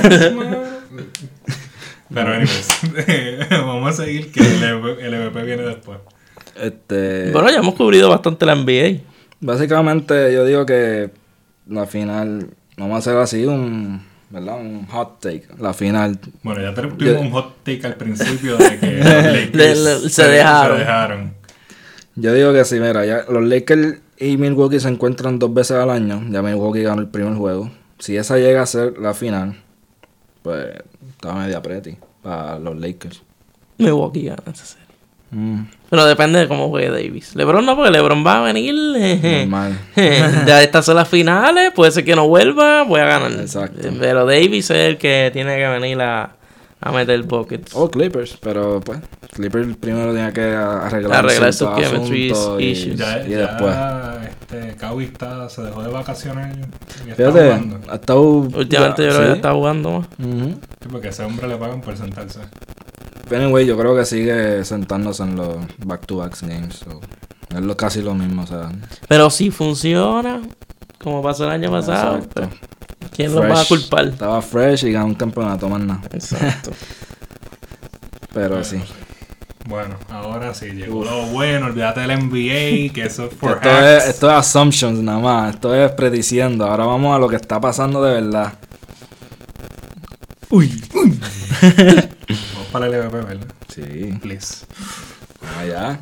[0.09, 0.57] las manos.
[2.13, 2.67] Pero anyways,
[3.51, 5.99] vamos a seguir que el, EVP el EVP viene después.
[6.59, 7.31] Este.
[7.31, 9.01] Bueno, ya hemos cubrido bastante la NBA.
[9.41, 11.11] Básicamente, yo digo que
[11.67, 12.47] la final.
[12.77, 14.07] Vamos a hacer así un.
[14.31, 14.59] ¿Verdad?
[14.59, 15.47] Un hot take.
[15.59, 16.19] La final.
[16.43, 20.23] Bueno, ya tuvimos un hot take al principio de que los Lakers Le- le- se
[20.27, 20.77] dejaron.
[20.77, 21.33] se dejaron.
[22.15, 25.89] Yo digo que sí, mira, ya los Lakers y Milwaukee se encuentran dos veces al
[25.89, 26.21] año.
[26.29, 27.71] Ya Milwaukee ganó el primer juego.
[27.97, 29.55] Si esa llega a ser la final,
[30.43, 30.67] pues
[31.19, 33.21] está media pretty para los Lakers.
[33.77, 34.85] Milwaukee gana esa serie.
[35.31, 37.35] Mm, Pero depende de cómo juegue Davis.
[37.35, 38.73] LeBron no, porque LeBron va a venir.
[38.73, 39.77] normal.
[39.95, 41.71] de estas son las finales.
[41.75, 42.83] Puede ser que no vuelva.
[42.83, 43.31] Voy a ganar.
[43.33, 43.89] Exacto.
[43.99, 46.35] Pero Davis es el que tiene que venir a,
[46.81, 47.75] a meter buckets.
[47.75, 48.99] O Clippers, pero pues
[49.33, 52.97] Clippers primero tenía que arreglar, Arreglar sus chemistry issues.
[52.97, 53.75] Ya, y ya después.
[54.29, 57.91] este, Kawhi está, se dejó de vacaciones y está Fíjate, jugando.
[57.91, 58.21] ha estado...
[58.21, 60.07] Últimamente yo creo que está jugando más.
[60.19, 60.49] Ujú.
[60.81, 62.39] Sí, porque a ese hombre le pagan por sentarse.
[63.27, 66.75] Pero anyway, yo creo que sigue sentándose en los back-to-back games.
[66.75, 66.99] so,
[67.53, 68.71] es lo, casi lo mismo, o sea...
[69.07, 70.41] Pero si funciona,
[71.03, 72.41] como pasó el año pasado, exacto.
[72.41, 72.68] pues,
[73.19, 73.67] ¿quién los va a Fresh.
[73.67, 74.05] culpar?
[74.07, 76.01] Estaba fresh y ganó un campeonato más nada.
[76.13, 76.71] Exacto.
[78.33, 78.81] Pero sí.
[79.67, 84.03] Bueno, ahora sí, llegó lo bueno, olvídate del NBA, que eso es for Esto hacks.
[84.03, 85.55] es, esto es assumptions nada más.
[85.55, 86.65] Esto es prediciendo.
[86.65, 88.53] Ahora vamos a lo que está pasando de verdad.
[90.49, 91.19] Uy, uy.
[92.53, 93.47] Vamos para el LVP, ¿verdad?
[93.67, 94.17] Sí.
[94.21, 94.65] Please.
[95.43, 95.99] Ah, ya.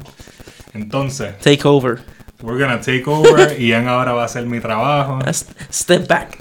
[0.74, 2.00] Entonces, Take over.
[2.42, 3.60] we're gonna take over.
[3.60, 5.20] Ian ahora va a hacer mi trabajo.
[5.72, 6.38] Step back.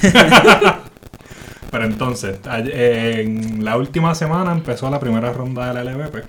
[1.70, 6.22] Pero entonces, en la última semana empezó la primera ronda de la LVP,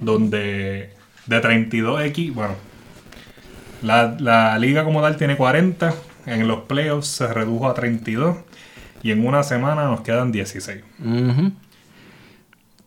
[0.00, 0.90] donde
[1.26, 2.54] de 32 equipos, bueno,
[3.82, 5.94] la, la liga como tal tiene 40,
[6.26, 8.36] en los playoffs se redujo a 32
[9.02, 10.82] y en una semana nos quedan 16.
[10.98, 11.52] Ujú.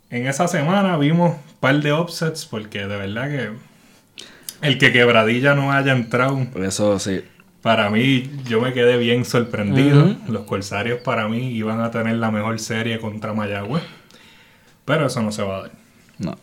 [0.10, 3.51] En esa semana vimos un par de upsets porque de verdad que
[4.62, 7.23] el que Quebradilla no haya entrado Por eso sí.
[7.67, 10.15] Para mí, yo me quedé bien sorprendido.
[10.30, 13.84] Los Corsarios para mí iban a tener la mejor serie contra Mayagüez.
[14.86, 15.71] Pero eso no se va a dar.
[16.17, 16.38] No.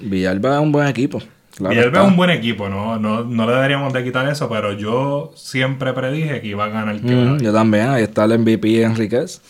[0.00, 1.18] Villalba es un buen equipo.
[1.54, 2.02] Claro Villalba está.
[2.04, 2.98] es un buen equipo, ¿no?
[2.98, 6.94] No, no le deberíamos de quitar eso, pero yo siempre predije que iba a ganar
[6.96, 7.44] Ujú, Quebradilla.
[7.44, 9.42] yo también, ahí está el MVP Enriquez.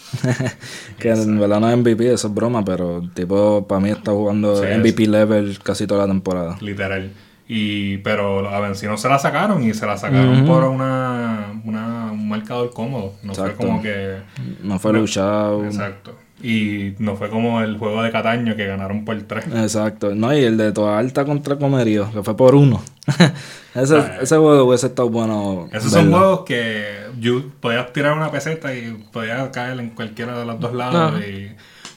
[0.98, 4.10] que en verdad no es MVP, eso es broma, pero el tipo para mí está
[4.10, 6.56] jugando Sí, MVP level casi toda la temporada.
[6.60, 7.12] Literal.
[7.54, 12.26] Y, pero a Vencino se la sacaron y se la sacaron por una, una- un
[12.28, 13.12] marcador cómodo.
[13.22, 14.16] No fue como que...
[14.62, 15.64] No fue luchado.
[15.66, 16.16] Exacto.
[16.42, 19.44] Y no fue como el juego de Cataño que ganaron por tres.
[19.54, 20.14] Exacto.
[20.14, 22.82] No, y el de toda alta contra Comerío, que fue por uno.
[23.74, 25.68] ese, Ah, ese juego hubiese estado bueno.
[25.72, 26.84] Esos son juegos que
[27.20, 31.20] yo podías tirar una peseta y podías caer en cualquiera de los dos lados.
[31.20, 31.50] Y-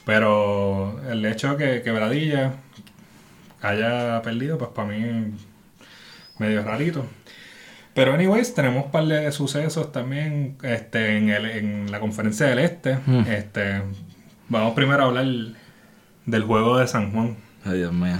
[0.04, 2.52] pero el hecho de que Quebradilla
[3.62, 5.32] haya perdido, pues para mí
[6.38, 7.04] medio rarito.
[7.94, 12.58] Pero anyways, tenemos un par de sucesos también este, en, el- en la conferencia del
[12.58, 12.98] Este.
[13.06, 13.20] Hmm.
[13.26, 13.82] Este,
[14.48, 15.24] vamos primero a hablar
[16.26, 17.36] del juego de San Juan.
[17.64, 18.18] Ay, Dios mío.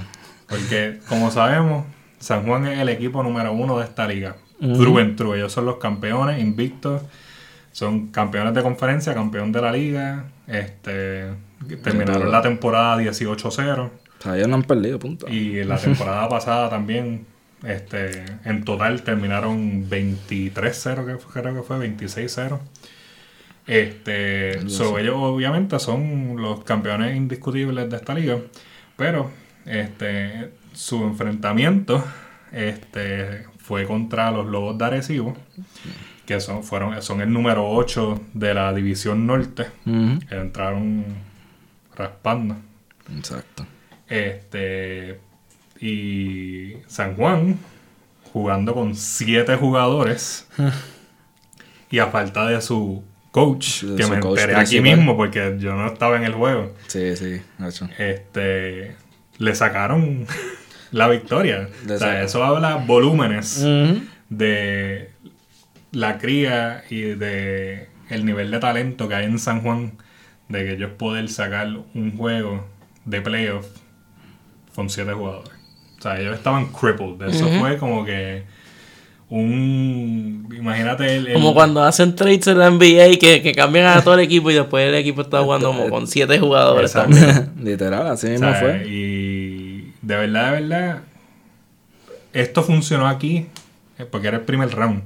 [0.49, 1.85] Porque, como sabemos,
[2.19, 4.37] San Juan es el equipo número uno de esta liga.
[4.59, 4.81] Ujú.
[4.83, 5.37] True and true.
[5.37, 7.03] Ellos son los campeones invictos.
[7.71, 10.25] Son campeones de conferencia, campeón de la liga.
[10.47, 11.25] Este,
[11.83, 13.79] terminaron la temporada 18-0.
[13.85, 13.91] O
[14.23, 15.27] sea, ellos no han perdido, punto.
[15.29, 17.27] Y la temporada pasada también,
[17.63, 22.59] este, en total terminaron 23-0, que fue- creo que fue 26-0.
[23.65, 28.37] Este, so, ellos obviamente son los campeones indiscutibles de esta liga,
[28.95, 29.29] pero
[29.65, 32.03] este, su enfrentamiento
[32.53, 35.35] este, fue contra los Lobos de Arecibo,
[36.25, 39.65] que son, fueron, son el número 8 de la División Norte,
[40.29, 41.03] que entraron
[41.95, 42.55] raspando.
[43.17, 43.65] Exacto.
[44.07, 45.19] Este.
[45.79, 47.57] Y San Juan
[48.31, 50.47] jugando con siete jugadores.
[51.91, 55.57] y a falta de su coach, De que su me coach enteré aquí mismo porque
[55.59, 56.73] yo no estaba en el juego.
[56.87, 57.89] Sí, sí, Nacho.
[57.97, 58.95] Este.
[59.37, 60.25] Le sacaron
[60.91, 61.69] la victoria.
[61.85, 63.63] Le o sea, eso habla volúmenes
[64.29, 65.11] de
[65.91, 69.93] la cría y de el nivel de talento que hay en San Juan
[70.49, 72.67] de que ellos poder sacar un juego
[73.05, 73.67] de playoff
[74.75, 75.56] con siete jugadores.
[75.97, 77.21] O sea, ellos estaban crippled.
[77.29, 78.43] Eso fue como que
[79.29, 80.47] un...
[80.57, 81.27] Imagínate el...
[81.27, 84.49] el- Como cuando hacen trades en la NBA que, que cambian a todo el equipo
[84.51, 87.51] y después el equipo está jugando como con siete jugadores también.
[87.63, 88.83] Literal, así o mismo sea, fue.
[88.87, 91.01] Y de verdad, de verdad,
[92.33, 93.47] esto funcionó aquí
[93.97, 95.01] eh, porque era el primer round.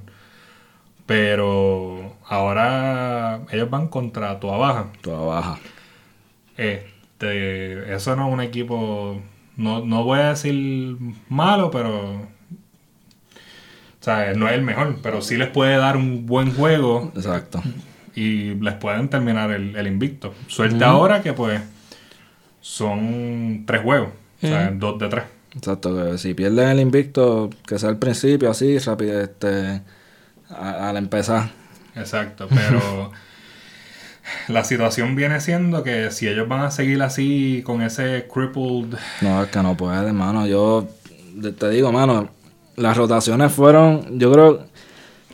[1.05, 4.87] Pero ahora ellos van contra Tua Baja.
[5.01, 5.59] Toda baja.
[6.57, 9.19] Este, eso no es un equipo,
[9.61, 10.97] no, no voy a decir
[11.29, 12.27] malo, pero, o
[13.99, 17.61] sea, no es el mejor, pero sí les puede dar un buen juego Exacto.
[18.15, 20.33] y les pueden terminar el, el invicto.
[20.47, 21.61] Suerte ahora que pues
[22.61, 24.09] son tres juegos,
[24.41, 25.23] o sea, dos de tres.
[25.55, 29.81] Exacto, que si pierden el invicto, que sea al principio, así, rápido, este,
[30.49, 31.49] al empezar.
[31.95, 33.11] Exacto, pero
[34.47, 38.97] la situación viene siendo que si ellos van a seguir así con ese crippled...
[39.21, 40.47] No, es que no puede, mano.
[40.47, 40.87] Yo
[41.57, 42.29] te digo, mano,
[42.75, 44.65] las rotaciones fueron, yo creo,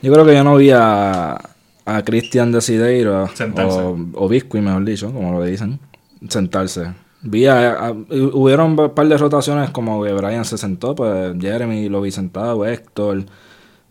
[0.02, 1.38] yo creo que yo no vi a,
[1.84, 5.80] a Cristian Desideiro o, o Biscuit, mejor dicho, como lo dicen,
[6.28, 6.92] sentarse.
[7.22, 12.00] Vi a, hubieron un par de rotaciones como que Brian se sentó, pues Jeremy lo
[12.00, 13.24] vi sentado, Héctor,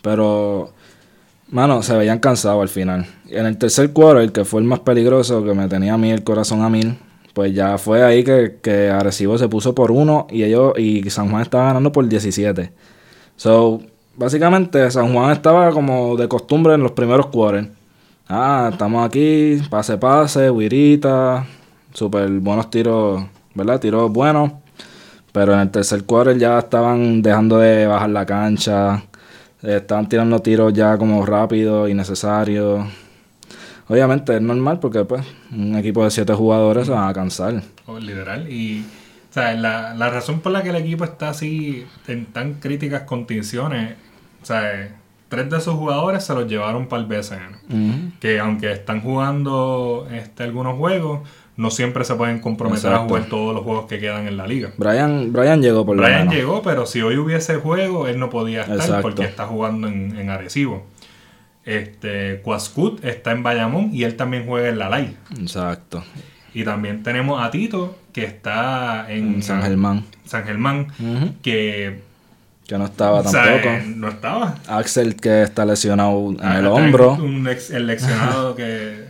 [0.02, 0.72] pero
[1.50, 3.06] Mano, se veían cansados al final.
[3.30, 6.24] En el tercer quarter, que fue el más peligroso, que me tenía a mí el
[6.24, 6.98] corazón a mil,
[7.34, 11.44] pues ya fue ahí que, que se puso por uno y ellos y San Juan
[11.44, 12.74] estaba ganando por 17.
[13.38, 13.82] So,
[14.16, 17.70] básicamente San Juan estaba como de costumbre en los primeros quarters.
[18.28, 21.46] Ah, estamos aquí, pase pase, huirita,
[21.94, 23.80] súper buenos tiros, ¿verdad?
[23.80, 24.52] Tiros buenos.
[25.32, 29.04] Pero en el tercer quarter ya estaban dejando de bajar la cancha.
[29.76, 32.88] Estaban tirando tiros ya como rápido, innecesarios.
[33.90, 37.62] Obviamente es normal porque pues un equipo de siete jugadores se van a cansar.
[37.86, 38.52] Oh, literal.
[38.52, 38.86] Y
[39.30, 43.04] o sea, la, la, razón por la que el equipo está así en tan críticas
[43.04, 43.96] condiciones,
[44.42, 44.90] o sea,
[45.30, 48.14] tres de sus jugadores se los llevaron para el BSN.
[48.20, 53.54] Que aunque están jugando este, algunos juegos, no siempre se pueden comprometer a jugar todos
[53.54, 54.72] los juegos que quedan en la liga.
[54.78, 59.02] Brian, Brian llegó por Brian llegó, pero si hoy hubiese juego, él no podía estar
[59.02, 60.86] porque está jugando en, en Arecibo.
[61.66, 65.18] Este, Quascut está en Bayamón y él también juega en la LAI.
[65.38, 66.04] Exacto.
[66.54, 70.06] Y también tenemos a Tito, que está en, San Germán.
[70.26, 70.88] San Germán,
[71.42, 72.08] que
[72.68, 73.70] que no estaba tampoco.
[73.96, 74.56] no estaba.
[74.68, 77.14] Axel que está lesionado en ah, el hombro.
[77.14, 79.06] Un el lesionado que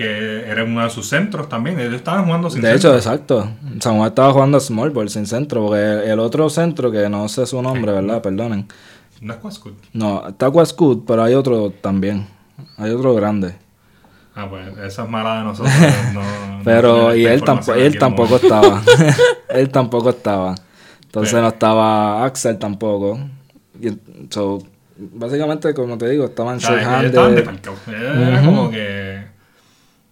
[0.00, 1.78] que era uno de sus centros también.
[1.78, 3.50] Ellos estaban jugando sin de hecho, exacto.
[3.80, 7.44] San Juan estaba jugando small ball sin centro, porque el otro centro, que no sé
[7.44, 8.22] su nombre, ¿verdad?
[8.22, 8.66] Perdonen.
[9.20, 9.74] No es Quascut.
[9.92, 12.26] No, está Quascut, pero hay otro también.
[12.78, 13.56] Hay otro grande.
[14.34, 15.74] Ah, pues esa es mala de nosotros.
[16.64, 18.82] pero, y él, tampoco él tampoco estaba.
[19.50, 20.54] él tampoco estaba.
[21.02, 23.20] Entonces no estaba Axel tampoco.
[23.78, 23.90] Y,
[24.30, 24.62] so,
[24.96, 27.58] básicamente, como te digo, estaban short-handed.
[27.86, 29.09] Era como que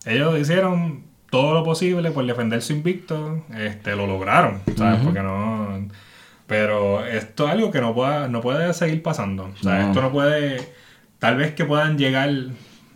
[0.08, 5.00] ellos hicieron todo lo posible por defender su invicto, este, lo lograron, ¿sabes?
[5.04, 5.86] Porque no...
[6.46, 9.50] Pero esto es algo que no, pueda, no puede seguir pasando.
[9.52, 10.66] O sea, esto no puede...
[11.18, 12.30] Tal vez que puedan llegar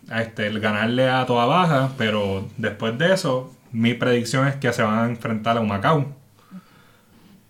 [0.09, 4.83] a este, ganarle a toda baja, pero después de eso, mi predicción es que se
[4.83, 6.07] van a enfrentar a Humacao.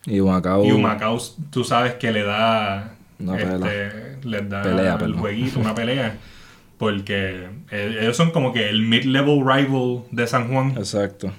[0.06, 0.64] Y Humacao...
[0.64, 1.18] Y Humacao,
[1.50, 2.94] tú sabes que le da...
[3.38, 6.16] este, les da pelea, el jueguito, una pelea.
[6.82, 10.74] Porque eh, ellos son como que el mid-level rival de San Juan.
[10.76, 11.30] Exacto.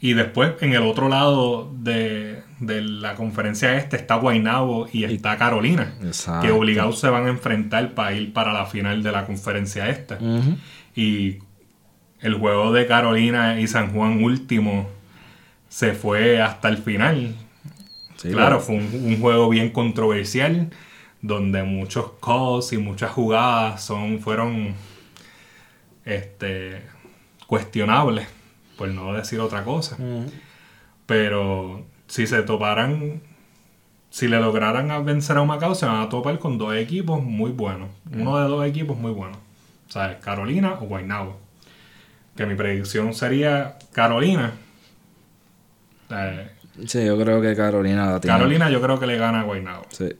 [0.00, 5.94] Y después, en el otro lado de, la conferencia este, está Guaynabo y está Carolina.
[6.00, 6.46] Exacto.
[6.46, 10.16] Que obligados se van a enfrentar para ir para la final de la conferencia esta.
[10.94, 11.38] Y
[12.20, 14.88] el juego de Carolina y San Juan último
[15.68, 17.34] se fue hasta el final.
[18.22, 20.70] claro, fue un, juego bien controversial
[21.26, 24.74] donde muchos calls y muchas jugadas son, fueron
[26.04, 26.82] este,
[27.46, 28.28] cuestionables,
[28.76, 29.96] por no decir otra cosa.
[31.06, 33.20] Pero si se toparan,
[34.10, 37.90] si le lograran vencer a Macao, se van a topar con dos equipos muy buenos.
[38.12, 39.38] Uno de dos equipos muy buenos.
[39.88, 41.38] O sea, Carolina o Guaynabo.
[42.36, 44.52] Que mi predicción sería Carolina.
[46.10, 46.50] Eh,
[46.86, 48.36] sí, yo creo que Carolina la tiene.
[48.36, 49.86] Carolina yo creo que le gana a Guaynabo.
[49.90, 50.14] Sí.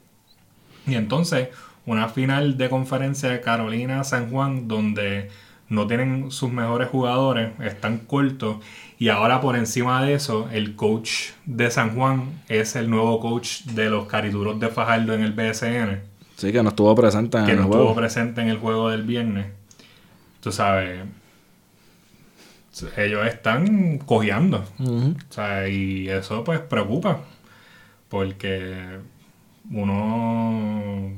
[0.87, 1.49] Y entonces,
[1.85, 5.31] una final de conferencia de Carolina-San Juan, donde
[5.69, 8.59] no tienen sus mejores jugadores, están cortos.
[8.99, 13.63] Y ahora por encima de eso, el coach de San Juan es el nuevo coach
[13.65, 16.01] de los Cariduros de Fajardo en el BSN.
[16.37, 17.63] Sí, que no estuvo presente en el juego.
[17.63, 19.47] Que no estuvo presente en el juego del viernes.
[20.41, 21.01] Tú sabes,
[22.97, 24.65] ellos están cojeando.
[24.79, 27.21] o sea, y eso pues preocupa.
[28.09, 28.99] Porque
[29.71, 31.13] uno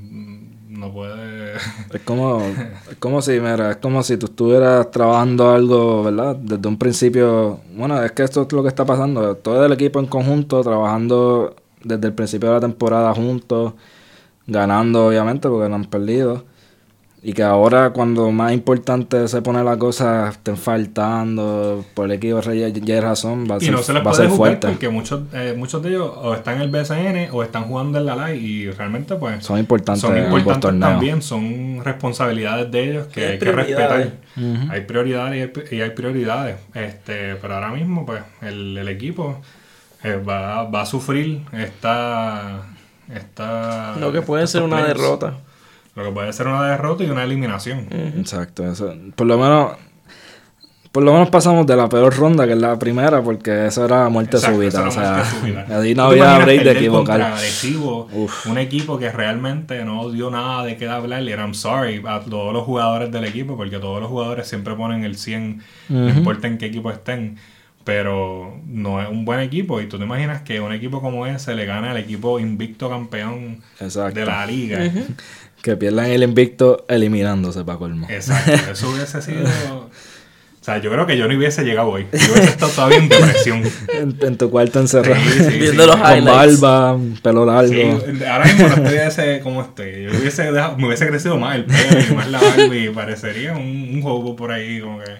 [0.69, 1.55] no puede...
[1.93, 6.37] Es como, es como si, mira, es como si tú estuvieras trabajando algo, ¿verdad?
[6.37, 9.99] Desde un principio, bueno, es que esto es lo que está pasando, todo el equipo
[9.99, 13.73] en conjunto trabajando desde el principio de la temporada juntos,
[14.47, 16.45] ganando obviamente porque no han perdido.
[17.21, 22.41] Y que ahora cuando más importante se pone la cosa, estén faltando por el equipo
[22.41, 24.69] ya hay razón, va a, ser, no se les va a ser fuerte.
[24.69, 28.07] Porque muchos, eh, muchos de ellos o están en el BSN o están jugando en
[28.07, 33.27] la LAI y realmente pues son importantes, son importantes también, son responsabilidades de ellos que
[33.27, 34.13] hay, que respetar.
[34.71, 36.57] Hay prioridades y hay, prioridades.
[36.73, 39.41] Este, pero ahora mismo pues el, equipo
[40.05, 42.63] eh, va, va a sufrir esta...
[43.13, 45.35] esta Lo que puede ser una derrota.
[45.99, 47.87] Lo que puede ser una derrota y una eliminación.
[48.17, 48.95] Exacto, eso.
[49.17, 49.73] Por lo menos,
[50.93, 54.09] por lo menos pasamos de la peor ronda, que es la primera, porque eso era
[54.09, 54.79] muerte Exacto, súbita.
[54.81, 55.67] era O sea, súbita.
[55.81, 57.35] ahí ¿Tú no había break de equivocar.
[58.47, 61.23] un equipo que realmente no dio nada de qué hablar.
[61.25, 65.05] Y I'm sorry a todos los jugadores del equipo, porque todos los jugadores siempre ponen
[65.05, 67.37] el 100, no importa en qué equipo estén.
[67.85, 69.81] Pero no es un buen equipo.
[69.81, 73.61] Y tú te imaginas que un equipo como ese le gana al equipo invicto campeón
[73.81, 74.19] Exacto.
[74.21, 74.79] de la liga.
[75.63, 78.07] Que pierdan el invicto eliminándose para colmo.
[78.11, 79.45] Exacto, eso hubiese sido.
[79.45, 82.07] O sea, yo creo que yo no hubiese llegado hoy.
[82.13, 83.63] Yo hubiese estado todavía en depresión.
[83.89, 85.17] En, en tu cuarto encerrado.
[85.25, 85.89] Sí, sí, Viendo sí.
[85.89, 86.61] los Con highlights.
[86.61, 87.73] barba, pelo largo.
[87.73, 90.03] Sí, ahora mismo no estuviese como estoy.
[90.05, 93.53] Yo hubiese dejado- me hubiese crecido más el pelo y más la barba y parecería
[93.55, 95.11] un, un juego por ahí como que...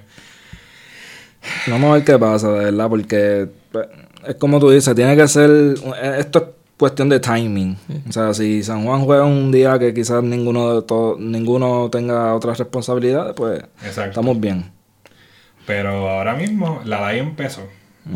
[1.69, 3.87] Vamos a ver qué pasa, de verdad, porque pues,
[4.27, 5.49] es como tú dices, tiene que ser.
[5.51, 6.45] eh, Esto es
[6.79, 7.77] cuestión de timing.
[8.09, 12.35] O sea, si San Juan juega un día que quizás ninguno de todos, ninguno tenga
[12.35, 14.11] otras responsabilidades, pues Exacto.
[14.11, 14.71] estamos bien.
[15.67, 17.63] Pero ahora mismo la LAI empezó.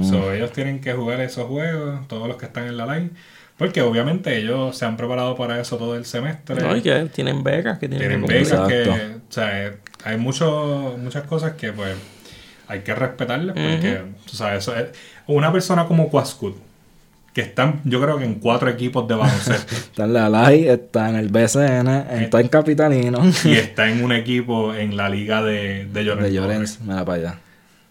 [0.08, 3.10] So, ellos tienen que jugar esos juegos, todos los que están en la LAI.
[3.58, 6.56] Porque obviamente ellos se han preparado para eso todo el semestre.
[6.56, 10.96] No, y que tienen becas que tienen, Tienen que becas que, o sea, hay mucho,
[10.98, 11.94] muchas cosas que pues
[12.68, 14.88] hay que respetarlas porque, tú sabes, eso es-
[15.26, 16.56] una persona como Quascut,
[17.32, 21.08] que están, yo creo que en cuatro equipos de baloncesto Está en la LAI, está
[21.08, 21.88] en el BCN,
[22.22, 23.20] está en Capitalino.
[23.44, 26.28] y está en un equipo en la liga de, de Llorens.
[26.28, 27.38] de Llorens, mira para allá.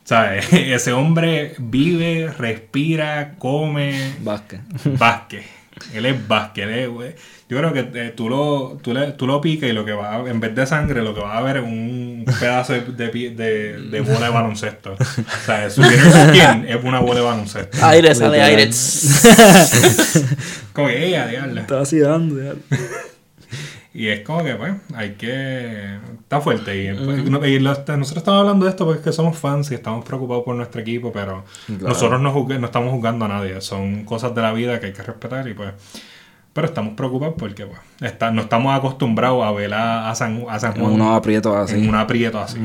[0.03, 0.47] ¿Sabes?
[0.53, 4.59] Ese hombre vive, respira, come Vázquez.
[4.97, 5.43] básquet.
[5.93, 6.65] Él es básquet.
[6.65, 7.15] él es, güey.
[7.49, 10.15] Yo creo que eh, tú, lo, tú, le- tú lo picas y lo que va
[10.15, 13.09] a, en vez de sangre, lo que va a ver es un pedazo de, de,
[13.31, 14.93] de- de bola de baloncesto.
[14.93, 17.85] O sea, su skin es una bola de baloncesto.
[17.85, 18.69] Aire, sale aire.
[20.73, 21.59] Como que, ella, diablo.
[21.61, 22.53] Está así dando, ya.
[23.93, 25.97] Y es como que, pues, hay que.
[26.21, 26.83] Está fuerte.
[26.93, 29.69] Y, pues, no- y los- nosotros estamos hablando de esto porque es que somos fans
[29.71, 31.87] y estamos preocupados por nuestro equipo, pero Claro.
[31.89, 33.59] nosotros no, juzgue- no estamos juzgando a nadie.
[33.59, 35.73] Son cosas de la vida que hay que respetar y, pues.
[36.53, 40.59] Pero estamos preocupados porque, pues, está- no estamos acostumbrados a ver a, a San, a
[40.59, 41.75] San En Juan unos aprietos así.
[41.75, 42.59] en un aprieto así.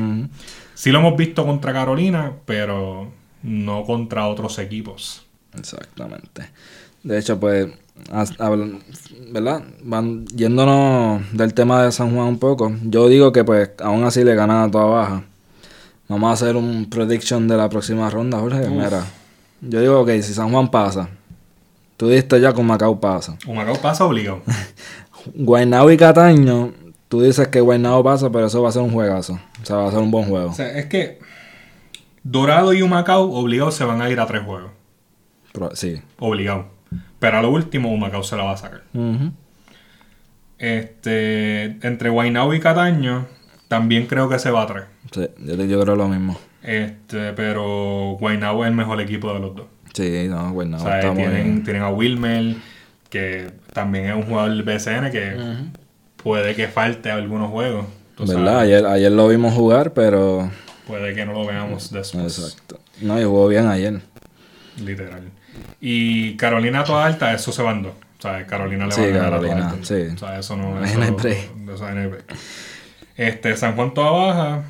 [0.75, 3.11] Sí lo hemos visto contra Carolina, pero
[3.43, 5.25] no contra otros equipos.
[5.57, 6.49] Exactamente.
[7.03, 7.67] De hecho, pues,
[9.31, 9.63] ¿verdad?
[9.83, 12.71] Van yéndonos del tema de San Juan un poco.
[12.83, 15.23] Yo digo que, pues, aún así le ganan a toda baja.
[16.07, 18.69] Vamos a hacer un prediction de la próxima ronda, Jorge.
[18.69, 19.03] Mira,
[19.61, 21.09] yo digo, ok, si San Juan pasa,
[21.97, 23.37] tú diste ya con Macao pasa.
[23.45, 24.41] Humacao pasa obligado.
[25.35, 26.71] Guaynabo y Cataño,
[27.09, 29.33] tú dices que Guaynabo pasa, pero eso va a ser un juegazo.
[29.61, 30.51] O sea, va a ser un buen juego.
[30.51, 31.19] O sea, es que
[32.23, 34.71] Dorado y Humacao obligados se van a ir a tres juegos.
[35.51, 36.01] Pero- sí.
[36.19, 36.76] Obligado.
[37.19, 38.83] Pero a lo último, Humacao se la va a sacar.
[40.59, 43.25] Este, entre Guaynabo y Cataño,
[43.67, 44.83] también creo que se va a tres.
[45.11, 46.39] Sí, yo, yo creo lo mismo.
[46.63, 49.65] Este, pero Guaynabo es el mejor equipo de los dos.
[49.93, 51.63] Sí, no, Guaynabo o sea, está muy tienen, bien.
[51.63, 52.55] tienen a Wilmer,
[53.09, 55.37] que también es un jugador del BCN que
[56.21, 57.85] puede que falte algunos juegos.
[58.19, 58.59] ¿Verdad?
[58.59, 60.49] Ayer, ayer lo vimos jugar, pero...
[60.87, 62.39] Puede que no lo veamos después.
[62.39, 62.79] Exacto.
[63.01, 64.01] No, y jugó bien ayer.
[64.83, 65.21] Literal.
[65.79, 67.93] Y Carolina toda alta, eso se van dos.
[68.19, 69.85] O sea, Carolina le Sí, va a ganar a Carolina, toda alta.
[69.85, 70.01] sí.
[70.15, 71.03] O sea, eso no, eso, no
[71.99, 72.35] hay break.
[73.15, 74.63] Este, San Juan toda baja.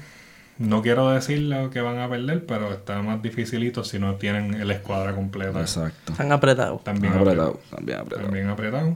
[0.58, 4.72] No quiero decirle que van a perder, pero está más dificilito si no tienen el
[4.72, 5.60] escuadra completa.
[5.62, 6.14] Exacto.
[6.14, 6.84] Están apretados.
[6.84, 7.76] También apretado, apretado.
[7.76, 8.24] también apretado.
[8.26, 8.96] También apretado.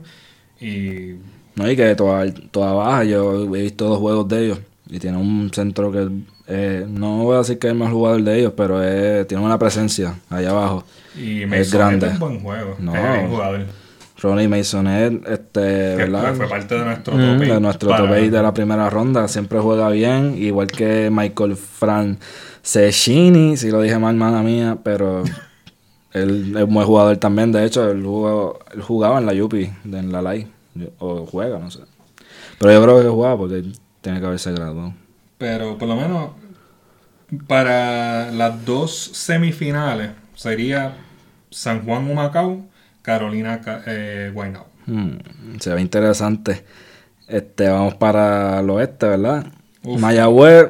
[0.60, 1.16] Y
[1.56, 4.60] No, y que toda, toda baja, yo he visto dos juegos de ellos.
[4.90, 6.10] Y tiene un centro que
[6.48, 8.80] eh, no voy a decir que es el mejor jugador de ellos, pero
[9.28, 10.84] tiene una presencia allá abajo.
[11.16, 12.08] Y Es Mason grande.
[12.08, 12.76] es un buen juego.
[12.80, 12.96] No.
[12.96, 13.66] Es buen jugador.
[14.22, 16.34] Ronnie Masonet, este, Que ¿verdad?
[16.36, 19.28] fue parte de nuestro Mm, top de nuestro para- top de la primera ronda.
[19.28, 25.24] Siempre juega bien, igual que Michael Francescini, si lo dije mal, mala mía, pero
[26.14, 27.52] él es un buen jugador también.
[27.52, 30.48] De hecho, él, jugó- él jugaba en la Yupi, en la LAI,
[31.00, 31.80] o juega, no sé.
[32.60, 33.64] Pero yo creo que jugaba porque
[34.02, 34.94] tiene que haberse graduado.
[35.40, 36.30] Pero por lo menos
[37.48, 40.96] para las dos semifinales sería
[41.50, 42.66] San Juan Humacao,
[43.02, 44.68] Carolina Ca- eh, Guaynabo.
[44.88, 45.18] Hmm,
[45.60, 46.64] se ve interesante.
[47.28, 49.46] Este, vamos para el oeste, ¿verdad?
[49.84, 50.00] Uf.
[50.02, 50.68] Mayagüez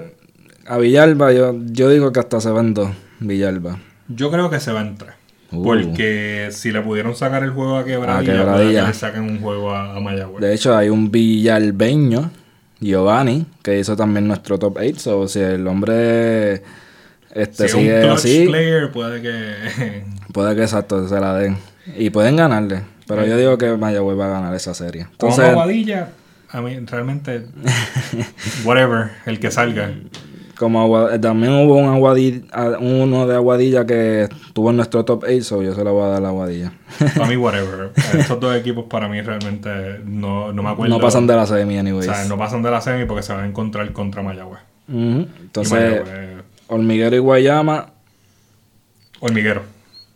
[0.67, 3.79] a Villalba, yo, yo digo que hasta se ven dos, Villalba.
[4.09, 5.15] Yo creo que se va a entrar.
[5.51, 5.63] Uh.
[5.63, 8.81] Porque si le pudieron sacar el juego a Quebradilla, A Quebradilla.
[8.81, 10.41] que le saquen un juego a, a Mayagüez.
[10.41, 12.29] De hecho, hay un villalbeño,
[12.79, 15.19] Giovanni, que hizo también nuestro top 8.
[15.19, 16.61] O si el hombre
[17.33, 20.03] este, si es un sigue clutch así, player, puede que...
[20.33, 21.57] puede que exacto se la den.
[21.97, 22.81] Y pueden ganarle.
[23.07, 25.07] Pero yo digo que Mayagüez va a ganar esa serie.
[25.17, 26.09] Como Aguadilla,
[26.49, 27.45] a mí realmente...
[28.63, 29.91] whatever, el que salga.
[30.57, 35.43] como también hubo un aguadi- a- uno de Aguadilla que estuvo en nuestro top 8,
[35.43, 36.71] so yo se lo voy a dar a Aguadilla.
[37.15, 37.91] Para mí, whatever.
[38.17, 40.93] Estos dos equipos para mí realmente no, no me acuerdo.
[40.95, 42.05] no pasan de la semi, O anyways.
[42.05, 44.59] sea, no pasan de la semi porque se van a encontrar contra Mayagüez.
[44.87, 46.41] Entonces, Mayagüez-
[46.71, 47.91] Hormiguero y Guayama,
[49.19, 49.63] Hormiguero.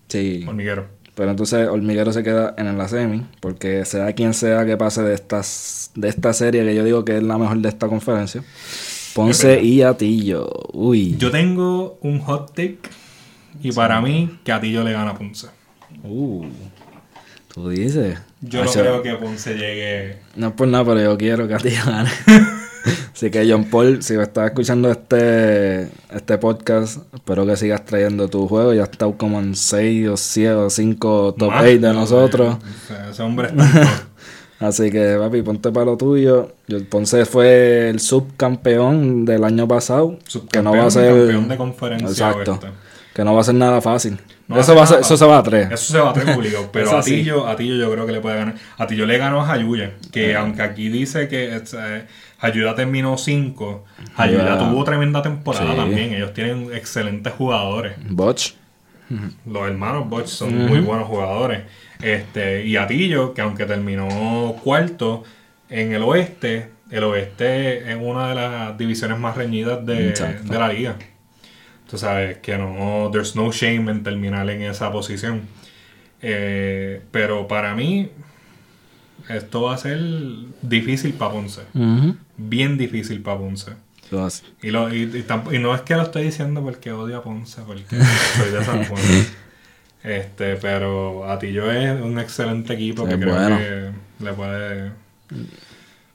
[0.07, 0.45] sí.
[0.47, 0.87] Hormiguero.
[1.13, 5.13] Pero entonces Hormiguero se queda en la semi, porque sea quien sea que pase de
[5.13, 8.41] estas de esta serie, que yo digo que es la mejor de esta conferencia.
[9.13, 10.49] Ponce y Atillo.
[10.71, 11.17] Uy.
[11.17, 12.79] Yo tengo un hot take
[13.61, 15.47] y para mí que Atillo le gana a Ponce.
[16.03, 16.45] Uh.
[17.53, 18.17] Tú dices.
[18.39, 20.19] Yo no creo que Ponce llegue.
[20.37, 22.09] No es por nada, pero yo quiero que Atillo gane.
[23.13, 25.83] Así que John Paul, si me estás escuchando este,
[26.13, 28.73] este podcast, espero que sigas trayendo tu juego.
[28.73, 32.57] Ya está como en 6 o 7 o 5 top Más, 8 de no, nosotros.
[33.09, 34.03] ese hombre está.
[34.59, 36.53] Así que, papi, ponte para lo tuyo.
[36.67, 40.17] Yo, Ponce fue el subcampeón del año pasado.
[40.51, 41.17] que no va a Subcampeón ser.
[41.17, 42.51] campeón de conferencia Exacto.
[42.53, 42.67] oeste.
[43.13, 44.17] Que no va a ser nada fácil.
[44.47, 45.71] No a eso, va a ser- eso se va a tres.
[45.71, 46.69] Eso se va a tres obligado.
[46.71, 47.13] Pero a sí.
[47.15, 48.55] Atillo, Atillo yo creo que le puede ganar.
[48.77, 49.93] Atillo le ganó a Jayuya.
[50.11, 52.05] Que aunque aquí dice que eh,
[52.39, 55.77] Jayuya terminó 5, Jayuya Jayuya- tuvo tremenda temporada Sí.
[55.77, 56.13] también.
[56.13, 57.93] Ellos tienen excelentes jugadores.
[58.09, 58.53] Botch.
[59.45, 61.61] Los hermanos Bosch son muy buenos jugadores.
[62.01, 65.23] Este, y Atillo, que aunque terminó cuarto
[65.69, 70.69] en el oeste, el oeste es una de las divisiones más reñidas de, de la
[70.69, 70.95] liga.
[71.87, 75.41] Tú sabes que no, there's no shame en terminar en esa posición.
[76.21, 78.09] Eh, pero para mí,
[79.29, 79.99] esto va a ser
[80.61, 81.61] difícil para Ponce.
[82.37, 83.71] Bien difícil para Ponce.
[84.11, 84.43] Lo hace.
[84.61, 87.23] Y, lo, y, y tamp- y no es que lo estoy diciendo porque odio a
[87.23, 87.95] Ponce, porque
[88.37, 89.01] soy de San Juan.
[90.03, 93.57] Este, pero Atillo es un excelente equipo Sí, que creo bueno.
[93.57, 93.89] que
[94.23, 94.91] le puede.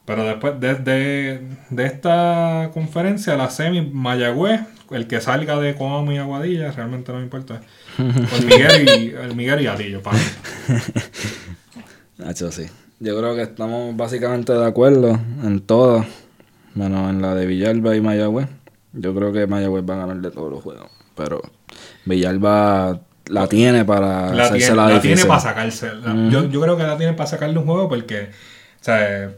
[0.04, 1.40] Pero después de, de,
[1.70, 4.60] de esta conferencia, la semi Mayagüez,
[4.92, 7.62] el que salga de Coamo y Aguadilla, realmente no me importa.
[7.98, 10.24] Hormiguero y, Hormiguero y Atillo, para mí.
[12.18, 12.66] Nacho, sí.
[13.00, 16.04] Yo creo que estamos básicamente de acuerdo en todo,
[16.74, 18.48] menos en la de Villalba y Mayagüez.
[18.92, 21.40] Yo creo que Mayagüez va a ganar de todos los juegos, pero
[22.04, 25.94] Villalba la tiene para La, hacerse tiene, la, la tiene para sacarse.
[25.94, 28.24] la- yo, yo creo que la tiene para sacarle un juego porque.
[28.80, 29.30] O sea,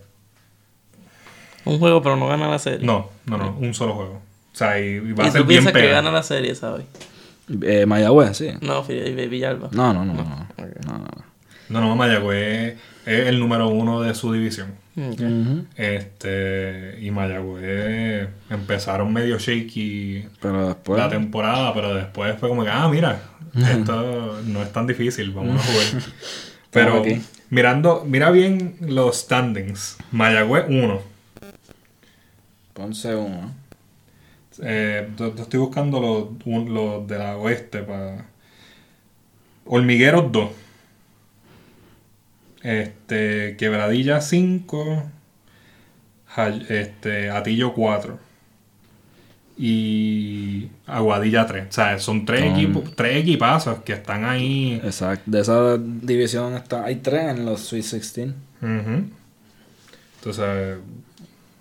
[1.65, 2.85] Un juego, pero no gana la serie.
[2.87, 4.15] No, no, no, un solo juego.
[4.53, 6.55] O sea, y, y va a ¿Y ser tú bien piensas que gana la serie,
[6.55, 6.85] sabes?
[7.63, 8.51] Eh, Mayagüez, sí.
[8.61, 9.69] No, Villalba.
[9.73, 10.25] No, no, no, no.
[10.25, 10.47] no,
[10.87, 11.09] no, no.
[11.69, 12.77] No, no, Mayagüez
[13.07, 14.75] es el número uno de su división.
[15.77, 21.01] Este, y Mayagüez empezaron medio shaky Pero después...
[21.01, 23.23] la temporada, pero después fue como que, ah, mira,
[23.57, 26.03] esto no es tan difícil, vamos a jugar.
[26.71, 27.03] Pero
[27.51, 29.99] mirando, mira bien los standings.
[30.11, 31.01] Mayagüez 1.
[32.73, 33.53] Ponce uno.
[34.63, 38.25] Eh, yo- yo estoy buscando los, los de la oeste para.
[39.67, 40.51] Hormigueros 2.
[42.63, 43.57] Este.
[43.57, 45.03] Quebradilla 5.
[46.69, 47.31] Este.
[47.31, 48.19] Atillo 4.
[49.59, 50.69] Y.
[50.87, 51.67] Aguadilla 3.
[51.69, 52.95] O sea, son tres equipos.
[52.95, 54.81] Tres equipazos que están ahí.
[54.83, 55.31] Exacto.
[55.31, 56.85] De esa división está...
[56.85, 58.33] hay tres en los Sweet 16.
[58.63, 59.05] Ujú.
[60.19, 60.79] Entonces.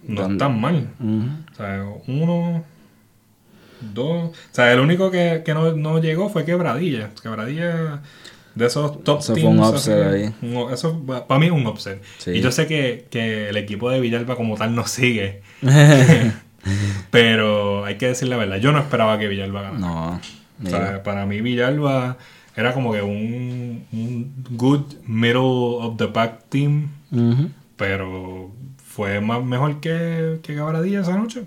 [0.03, 0.33] No ¿Dónde?
[0.35, 0.89] están mal.
[1.51, 2.63] O sea, uno,
[3.93, 4.29] dos.
[4.29, 7.11] O sea, el único que, que no, no llegó fue Quebradilla.
[7.21, 8.01] Quebradilla
[8.55, 9.57] de esos top Eso fue teams.
[9.57, 10.33] un así, upset ahí.
[10.41, 12.01] un- eso para mí es un upset.
[12.17, 12.31] Sí.
[12.31, 15.41] Y yo sé que, que el equipo de Villalba como tal no sigue.
[17.11, 18.57] pero hay que decir la verdad.
[18.57, 19.79] Yo no esperaba que Villalba ganara.
[19.79, 20.21] no.
[20.63, 22.17] O sea, para mí Villalba
[22.55, 25.39] era como que un, un good middle
[25.79, 26.89] of the pack team.
[27.77, 28.51] Pero
[28.85, 31.45] fue más mejor que, que esa noche.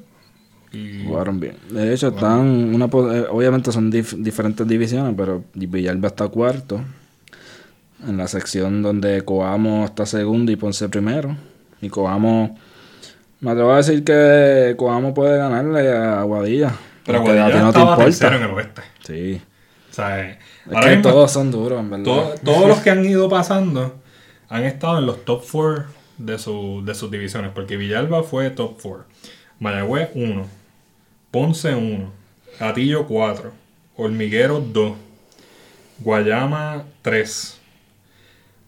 [0.75, 1.57] Y Jugaron bien.
[1.71, 2.41] De hecho, están
[2.75, 6.81] una eh, obviamente son dif- diferentes divisiones, pero Villalba está cuarto.
[8.07, 11.37] En la sección donde Coamo está segundo y Ponce primero.
[11.81, 12.59] Y Coamo,
[13.41, 16.73] me atrevo a decir que Coamo puede ganarle a Aguadilla.
[17.07, 18.37] Pero Aguadilla no te importa.
[18.37, 18.83] en el oeste.
[19.07, 19.41] Sí.
[19.91, 20.39] O sea, eh,
[20.71, 22.05] Es que mismo todos son duros, en verdad.
[22.05, 23.95] to- todos los que han ido pasando
[24.49, 25.85] han estado en los top 4
[26.19, 27.53] de, su, de sus divisiones.
[27.55, 29.05] Porque Villalba fue top 4.
[29.61, 30.47] Mayagüez 1.
[31.35, 32.13] Ponce 1.
[32.61, 33.51] Atillo 4.
[33.97, 34.93] Hormiguero 2.
[35.99, 37.59] Guayama 3.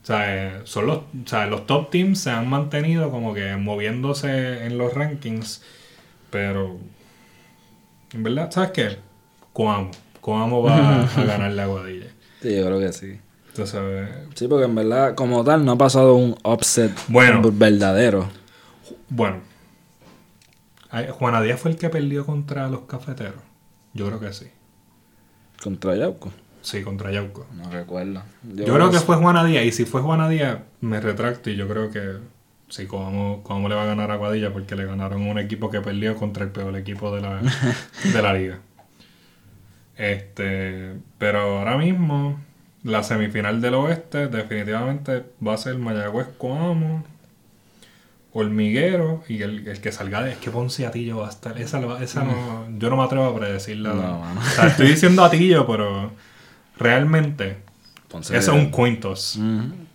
[0.02, 3.54] O sea, eh, son los, o sea, los top teams se han mantenido como que
[3.54, 5.62] moviéndose en los rankings.
[6.30, 6.76] Pero,
[8.12, 8.96] en verdad, ¿sabes qué?
[9.52, 9.92] Coamo.
[10.20, 12.06] Coamo va a ganar la Aguadilla.
[12.42, 13.20] Sí, yo creo que sí.
[13.50, 17.40] Entonces, Sí, porque en verdad, como tal, no ha pasado un upset Bueno.
[17.52, 18.28] verdadero.
[19.08, 19.54] bueno.
[20.90, 23.42] Ay, Juana Díaz fue el que perdió contra los cafeteros.
[23.92, 24.46] Yo creo que sí.
[25.62, 26.32] Contra Yauco.
[26.62, 27.46] Sí, contra Yauco.
[27.54, 28.22] No recuerdo.
[28.42, 29.64] Yo, creo que fue Juana Díaz.
[29.64, 31.50] Y si fue Juana Díaz, me retracto.
[31.50, 32.18] Y yo creo que
[32.68, 34.52] sí, cómo, cómo le va a ganar a Guadilla.
[34.52, 37.40] Porque le ganaron un equipo que perdió contra el peor equipo de la,
[38.12, 38.60] de la liga.
[39.96, 42.38] Este, pero ahora mismo,
[42.82, 47.04] la semifinal del oeste definitivamente va a ser Mayagüez Coamo,
[48.38, 50.32] Hormiguero y el, el que salga de.
[50.32, 51.58] Es que Ponce y Atillo va a estar.
[51.58, 53.94] Esa, esa no, yo no me atrevo a predecirla.
[53.94, 56.12] No, o sea, estoy diciendo Atillo, pero
[56.76, 57.56] realmente
[58.08, 59.40] Ponce eso es un cuentos.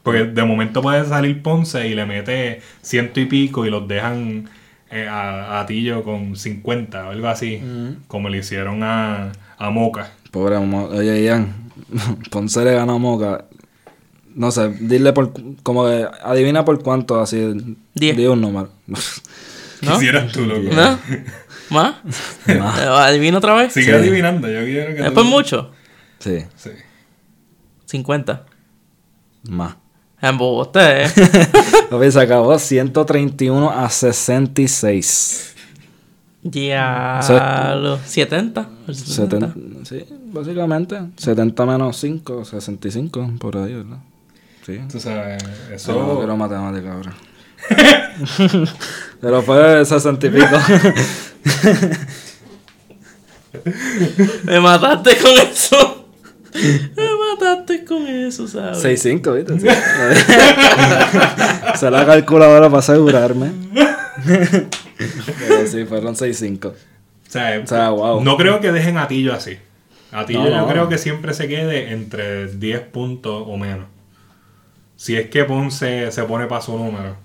[0.02, 4.50] Porque de momento puede salir Ponce y le mete ciento y pico y los dejan
[4.90, 7.62] eh, a, a Atillo con 50 o algo así.
[8.08, 10.14] Como le hicieron a, a Moca.
[10.32, 11.54] Pobre Oye, Ian.
[12.32, 13.46] Ponce le ganó a Moca.
[14.36, 15.32] No sé, dile por.
[15.64, 17.76] Como que adivina por cuánto así.
[17.94, 18.16] Diez.
[18.18, 18.70] Di un número.
[18.88, 18.98] ¿No?
[19.94, 20.70] Quisieras tú, loco.
[20.74, 21.00] ¿No?
[21.70, 21.96] ¿Más?
[22.48, 23.74] Eh, ¿Adivina otra vez?
[23.74, 25.72] Sigue adivinando, yo quiero que ¿Es tú- por mucho?
[26.20, 26.70] sí, Sí.
[27.86, 28.46] 50.
[29.50, 29.76] más.
[30.22, 31.10] Embuste, eh.
[32.12, 35.56] Se acabó 131 a 66.
[36.44, 38.00] Diablo.
[38.06, 38.70] 70.
[38.88, 39.54] el 70.
[39.54, 41.00] 70, sí, básicamente.
[41.18, 43.98] 70 menos 5, 65, por ahí, ¿verdad?
[44.66, 44.80] Sí.
[44.92, 45.94] Tú sabes, No, eso.
[46.08, 47.14] no quiero matemática ahora.
[49.22, 50.48] Pero fue 60 y pico.
[54.44, 56.08] Me mataste con eso.
[56.54, 57.08] Me
[57.40, 58.84] mataste con eso, ¿sabes?
[58.84, 59.60] 6-5, ¿viste?
[59.60, 59.68] Sí.
[61.78, 63.52] Se la calculadora para asegurarme.
[65.48, 66.66] Pero sí, fueron 6-5.
[66.68, 66.74] O
[67.30, 68.24] sea, O sea, wow.
[68.24, 69.58] no creo que dejen a Tillo así.
[70.12, 70.68] A Tillo No, yo no.
[70.68, 73.86] creo que siempre se quede entre 10 puntos o menos.
[75.02, 77.16] Si es que Ponce se pone para su número,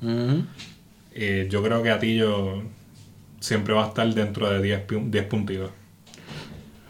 [1.15, 2.63] eh, yo creo que Atillo
[3.39, 5.71] siempre va a estar dentro de 10, pu- 10 puntitos.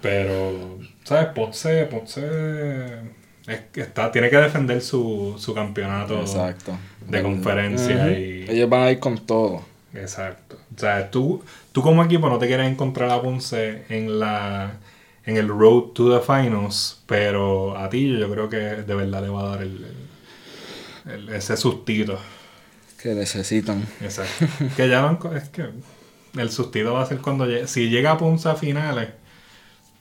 [0.01, 1.27] Pero, ¿sabes?
[1.35, 2.21] Ponce, Ponce
[3.49, 6.79] es que está, tiene que defender su, su campeonato Exacto.
[7.09, 8.45] de conferencia y...
[8.49, 9.63] Ellos van a ir con todo.
[9.93, 10.57] Exacto.
[10.77, 14.75] O sea, tú, tú como equipo no te quieres encontrar a Ponce en la
[15.25, 19.29] en el road to the finals, pero a ti yo creo que de verdad le
[19.29, 20.06] va a dar el, el-
[21.07, 22.19] el- ese sustito.
[23.01, 23.87] Que necesitan.
[24.01, 24.47] Exacto.
[24.77, 25.65] que ya van, es que
[26.39, 29.09] el sustito va a ser cuando llegue, si llega a Ponce a finales,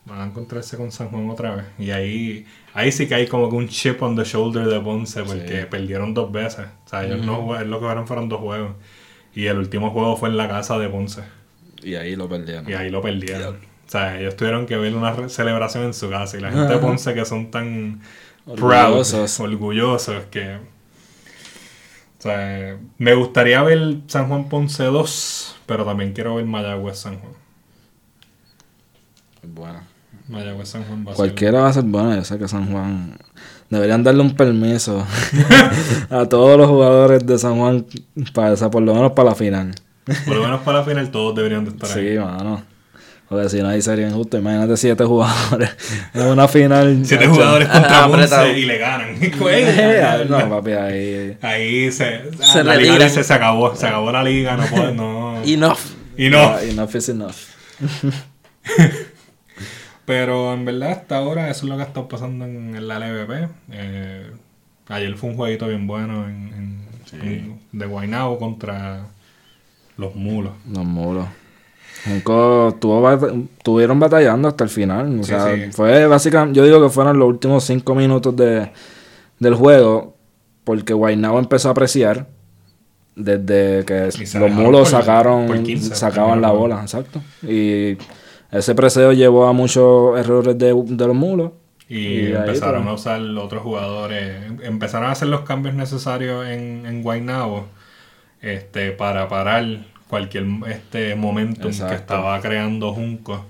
[0.06, 1.66] van a encontrarse con San Juan otra vez.
[1.80, 5.24] Y ahí, ahí sí que hay como que un chip on the shoulder de Ponce
[5.24, 5.68] porque Sí.
[5.70, 6.66] perdieron dos veces.
[6.86, 8.72] O sea, ellos no jugaron, lo que fueron fueron dos juegos.
[9.34, 11.22] Y el último juego fue en la casa de Ponce.
[11.84, 12.70] Y ahí lo perdieron.
[12.70, 13.56] Y ahí lo perdieron.
[13.56, 16.38] O sea, ellos tuvieron que ver una celebración en su casa.
[16.38, 18.02] Y la gente de Ponce que son tan
[18.46, 19.36] Orgullosos.
[19.38, 20.58] proud, orgullosos, que...
[22.26, 27.20] O sea, me gustaría ver San Juan Ponce 2, pero también quiero ver Mayagüez San
[27.20, 27.34] Juan.
[29.44, 29.82] Bueno.
[30.28, 31.18] Mayagüez San Juan va a ser...
[31.18, 32.16] Cualquiera va a ser bueno.
[32.16, 33.16] Yo sé que San Juan.
[33.70, 35.06] Deberían darle un permiso
[36.10, 37.86] a todos los jugadores de San Juan
[38.34, 39.76] para esa, por lo menos para la final.
[40.26, 42.14] Por lo menos para la final todos deberían de estar ahí.
[42.14, 42.64] Sí, mano.
[43.36, 44.38] Porque si no, ahí sería injusto.
[44.38, 45.70] Imagínate siete jugadores
[46.14, 47.02] en una final.
[47.04, 48.46] Siete jugadores contra apretado.
[48.46, 49.16] Ponce y le ganan.
[49.22, 51.38] Eh, no, papi, ahí.
[51.42, 55.42] Ahí se, Se la liga dice se acabó, se acabó la liga, no puede, no.
[55.44, 55.80] Enough.
[56.18, 56.40] Y no.
[56.56, 57.36] Ah, Enough is enough.
[60.06, 63.00] Pero en verdad hasta ahora eso es lo que ha estado pasando en, en la
[63.00, 63.50] LVP.
[63.72, 64.32] Eh,
[64.88, 69.08] ayer fue un jueguito bien bueno en, en- en- de Guaynabo contra
[69.98, 70.54] los mulos.
[70.72, 71.28] Los muros.
[72.04, 75.20] Junco estuvieron batallando hasta el final.
[75.20, 75.72] O Sí, sea, sí.
[75.72, 76.58] fue básicamente.
[76.58, 78.72] Yo digo que fueron los últimos cinco minutos de,
[79.40, 80.16] del juego.
[80.64, 82.28] Porque Guaynabo empezó a apreciar.
[83.16, 87.22] Desde que los mulos sacaron, por 15, sacaban la bola, exacto.
[87.44, 87.98] Y
[88.52, 91.52] ese preseo llevó a muchos errores de, de los mulos.
[91.88, 94.36] Y, empezaron a usar otros jugadores.
[94.64, 97.68] Empezaron a hacer los cambios necesarios en, en Guaynabo
[98.42, 99.64] este, para parar
[100.16, 101.94] cualquier este momentum Exacto.
[101.94, 103.44] que estaba creando Junco.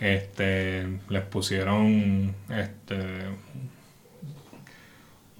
[0.00, 2.96] Este, les pusieron este,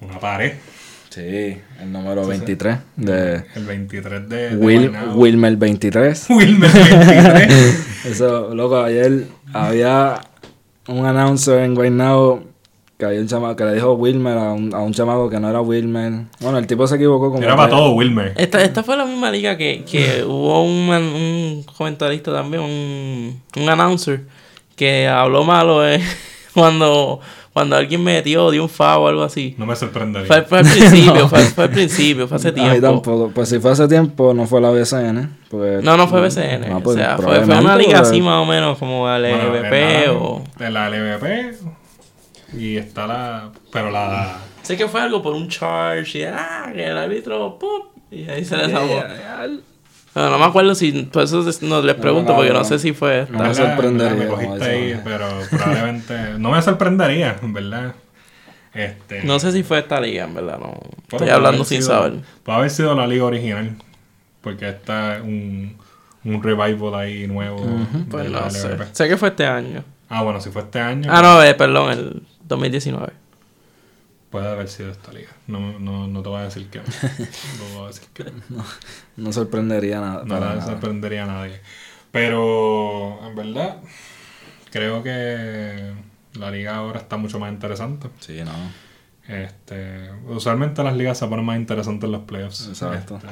[0.03, 0.53] una pared.
[1.09, 4.93] Sí, el número 23 de El 23 de, Will.
[5.15, 6.27] Wilmer 23.
[6.29, 8.05] Wilmer 23.
[8.05, 10.21] Eso, loco, ayer había
[10.89, 12.50] un announcer en Guaynabo
[13.01, 15.49] que había un chamaco que le dijo Wilmer a un, a un chamaco que no
[15.51, 16.13] era Wilmer.
[16.39, 18.35] Bueno, el tipo se equivocó como Era para todo Wilmer.
[18.37, 23.69] Esta, esta fue la misma liga que, que hubo un, un comentarista también, un, un
[23.69, 24.21] announcer,
[24.77, 26.01] que habló malo eh,
[26.55, 27.21] cuando,
[27.53, 29.55] cuando alguien metió, dio un FAO o algo así.
[29.59, 30.27] No me sorprendería.
[30.29, 32.81] Fue, fue al principio, fue, fue al principio, fue hace A mí tiempo.
[32.87, 33.31] tampoco.
[33.35, 35.39] Pues si fue hace tiempo, no fue la BCN.
[35.51, 36.69] Pues, No, no fue BCN.
[36.69, 40.11] No, o pues, sea, fue, fue una liga así más o menos como la LVP
[40.11, 40.43] o...
[40.61, 41.80] En la LVP.
[42.57, 43.51] Y está la.
[43.73, 44.39] Pero la.
[44.63, 47.83] Sé que fue algo por un charge y ah, que el árbitro, ¡pum!
[48.11, 49.03] Y ahí se les salvó.
[50.13, 52.79] Pero no me acuerdo si, por eso es- no les pregunto, no, porque no sé
[52.81, 53.33] si fue esta.
[53.33, 56.15] No me sorprendería, Me cogiste ahí, pero probablemente.
[56.39, 57.95] No me sorprendería, en verdad.
[58.75, 59.23] Este.
[59.25, 60.75] No sé si fue esta liga, en verdad, no.
[61.11, 62.15] Estoy hablando sin sido- saber.
[62.43, 63.77] Puede haber sido la liga original.
[64.41, 65.77] Porque está un,
[66.25, 67.61] un revival ahí nuevo.
[67.65, 68.77] de Pues la no sé.
[68.93, 69.85] Sé que fue este año.
[70.09, 71.09] Ah, bueno, si fue este año.
[71.13, 73.13] Ah, no, eh, perdón, el 2019.
[74.31, 75.31] Puede haber sido esta liga.
[75.49, 76.85] No, no, no te voy a decir que no.
[77.59, 78.65] No voy a decir que no.
[79.17, 80.23] No sorprendería nada.
[80.25, 80.61] No nada.
[80.65, 81.61] sorprendería a nadie.
[82.13, 83.79] Pero, en verdad,
[84.71, 85.93] creo que
[86.35, 88.09] la liga ahora está mucho más interesante.
[88.21, 88.53] Sí, no.
[89.27, 92.69] Este, usualmente las ligas se ponen más interesantes en los playoffs.
[92.69, 93.17] Exacto.
[93.17, 93.29] Este,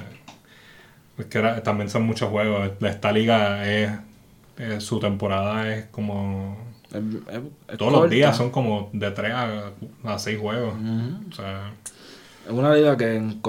[1.18, 2.70] es que era- también son muchos juegos.
[2.80, 3.90] Esta liga es,
[4.58, 6.56] es- su temporada es como
[6.92, 9.70] Es- es- es todos los días son como de 3 a,
[10.04, 10.74] a 6 juegos.
[10.74, 11.30] Ujú.
[11.30, 11.70] O sea,
[12.46, 13.40] Es una liga que en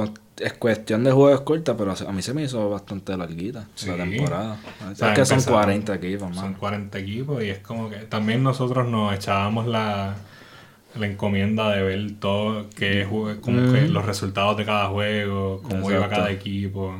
[0.41, 3.87] es cuestión de juegos corta, pero a mí se me hizo bastante larguita Sí.
[3.89, 4.57] la temporada.
[4.91, 6.53] O sea, es que son empezaron- 40 equipos, son man.
[6.55, 10.15] 40 equipos y es como que también nosotros nos echábamos la,
[10.97, 13.05] la encomienda de ver todo, que
[13.41, 16.93] como que los resultados de cada juego, cómo iba cada equipo.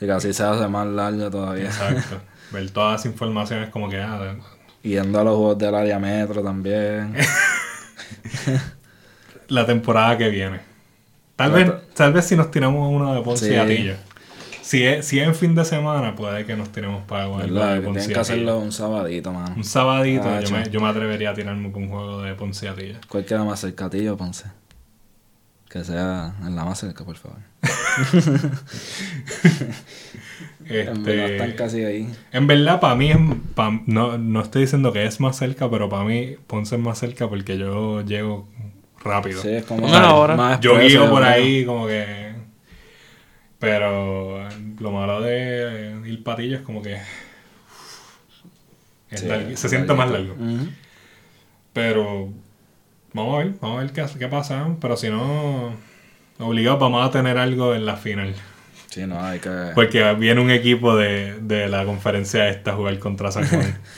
[0.00, 1.66] Y que así se hace más largo todavía.
[1.66, 2.20] Exacto.
[2.52, 4.34] ver todas las informaciones como que ah,
[4.82, 7.14] Yendo a los juegos del área metro también.
[9.48, 10.60] la temporada que viene.
[11.36, 13.52] Tal vez, tal vez si nos tiramos uno de Ponce Sí.
[13.54, 13.94] y Atillo.
[14.62, 17.94] Si es, si es en fin de semana, puede que nos tiremos para algo tienen
[17.94, 18.20] que Atillo.
[18.20, 19.54] hacerlo un sabadito, mano.
[19.56, 22.66] Un sabadito, Ah, yo, me, yo me atrevería a tirarme por un juego de Ponce
[22.66, 22.96] y Atillo.
[23.08, 24.44] ¿Cuál queda más cerca, tío, Ponce?
[25.68, 27.38] Que sea en la más cerca, por favor.
[30.68, 32.08] En verdad están casi ahí.
[32.32, 33.16] en verdad, para mí, es,
[33.54, 36.98] pa- no, no estoy diciendo que es más cerca, pero para mí Ponce es más
[36.98, 38.48] cerca porque yo llego
[39.02, 39.42] rápido.
[39.42, 40.36] Sí, es como Una hora.
[40.36, 42.30] más Yo guío por ahí como que...
[43.58, 44.48] Pero
[44.78, 46.94] lo malo de ir patillo es como que...
[49.10, 50.36] es Sí, largo- se siente más largo.
[51.72, 52.32] Pero
[53.12, 54.68] vamos a ver, vamos a ver qué, qué pasa.
[54.80, 55.74] Pero si no,
[56.38, 58.34] obligado vamos a tener algo en la final.
[58.90, 59.48] Sí, no, hay que...
[59.74, 63.78] Porque viene un equipo de, de la conferencia esta a jugar contra San Juan.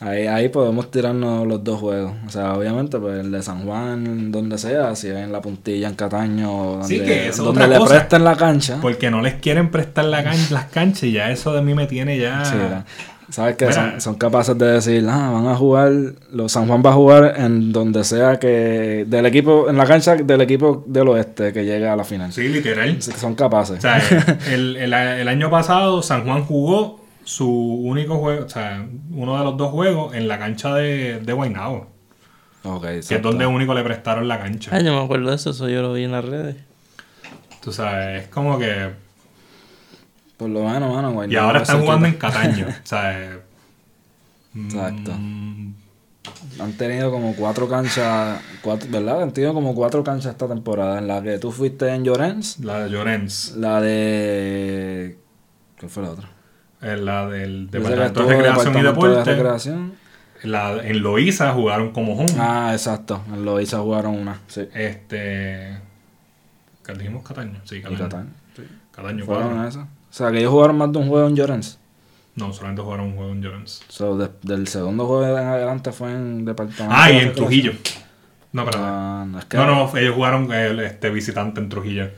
[0.00, 2.12] Ahí, ahí podemos tirarnos los dos juegos.
[2.26, 5.86] O sea, obviamente, pues el de San Juan, donde sea, si es en la puntilla,
[5.86, 7.94] en Cataño, o donde, Sí, que eso es donde le cosa.
[7.94, 8.78] presten la cancha.
[8.82, 11.86] Porque no les quieren prestar la can- las canchas y ya eso de mí me
[11.86, 12.44] tiene ya...
[12.44, 12.56] Sí.
[13.32, 15.90] ¿Sabes que son, son capaces de decir, ah, van a jugar,
[16.32, 20.16] los San Juan va a jugar en donde sea que, del equipo, en la cancha
[20.16, 22.30] del equipo del oeste que llegue a la final.
[22.30, 23.00] Sí, literal.
[23.00, 23.78] Son capaces.
[23.78, 24.02] O sea,
[24.52, 29.44] el, el- el año pasado San Juan jugó su único juego, o sea, uno de
[29.44, 31.86] los dos juegos en la cancha de, de Guaynabo.
[32.64, 34.70] Ok, Que es donde único le prestaron la cancha.
[34.74, 36.56] Ay, yo me acuerdo de eso, eso yo lo vi en las redes.
[37.62, 38.90] Tú sabes, es como que
[40.42, 42.14] Por lo menos, mano, Y ahora es están jugando en.
[42.14, 42.66] Cataño.
[42.84, 43.38] o sea, eh,
[44.56, 45.12] Exacto.
[45.16, 45.72] mm,
[46.60, 49.22] Han tenido como cuatro canchas, cuatro, ¿verdad?
[49.22, 50.98] Han tenido como cuatro canchas esta temporada.
[50.98, 53.54] En la que tú fuiste en Llorens, la de Llorens.
[53.56, 55.16] la de...
[55.78, 56.28] ¿Qué fue la otra?
[56.82, 59.34] eh, La del Departamento de Recreación y Departamento de Deporte.
[59.36, 59.92] Recreación.
[60.42, 62.32] La, en Loíza jugaron como home.
[62.36, 63.22] Ah, exacto.
[63.32, 64.40] En Loiza jugaron una.
[64.48, 64.62] Sí.
[64.74, 65.78] Este.
[66.84, 67.60] ¿qué dijimos Cataño?
[67.64, 67.98] Sí, Cataño.
[68.00, 68.30] Cataño.
[68.56, 68.62] Sí.
[68.90, 69.86] Cataño Fueron esas.
[70.12, 71.78] O sea, que ellos jugaron más de un juego en Llorens.
[72.36, 73.82] No, solamente jugaron un juego en Llorens.
[73.88, 77.32] So, de- del segundo juego en adelante fue en Departamento Ah, y en.
[77.32, 77.72] Trujillo.
[78.52, 79.56] No, pero Ah, no, es que...
[79.56, 82.10] No, no, ellos jugaron el, este visitante en Trujillo.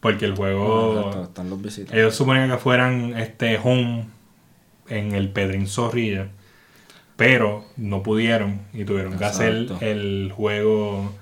[0.00, 0.98] Porque el Ah, juego.
[1.00, 1.94] exacto, están los visitas.
[1.94, 4.06] Ellos suponían que fueran este home
[4.88, 6.28] en el Pedrín Zorrilla,
[7.16, 11.12] pero no pudieron y tuvieron que hacer el juego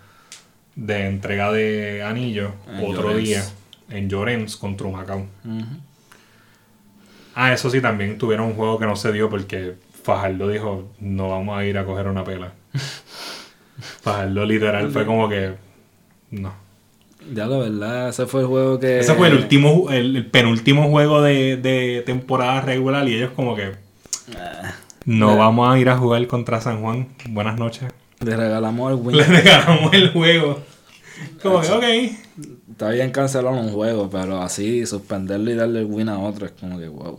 [0.75, 3.25] de entrega de anillo En otro Llorens.
[3.25, 3.43] día
[3.91, 5.27] en Llorens contra Humacao.
[5.45, 5.65] Ujú.
[7.37, 11.29] Ah, eso sí, también tuvieron un juego que no se dio porque Fajardo dijo, no
[11.29, 12.55] vamos a ir a coger una pela.
[14.03, 15.55] Fajardo literal fue como que,
[16.31, 16.53] no.
[17.35, 19.01] Ya la verdad, ese fue el juego que...
[19.01, 23.55] Ese fue el último, el, el penúltimo juego de, de temporada regular y ellos como
[23.55, 23.73] que
[25.05, 25.37] no Eh.
[25.37, 27.09] vamos a ir a jugar contra San Juan.
[27.29, 27.93] Buenas noches.
[28.21, 29.17] Le regalamos el win.
[29.17, 30.61] Le regalamos el juego.
[31.43, 31.85] Como que, ok.
[32.71, 36.53] Está bien cancelar un juego, pero así suspenderlo y darle el win a otro es
[36.53, 37.19] como que wow.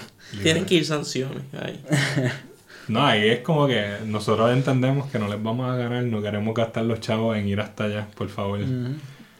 [0.42, 1.82] Tienen que ir sanciones ahí.
[2.88, 6.52] No, ahí es como que nosotros entendemos que no les vamos a ganar, no queremos
[6.52, 8.58] gastar los chavos en ir hasta allá, por favor.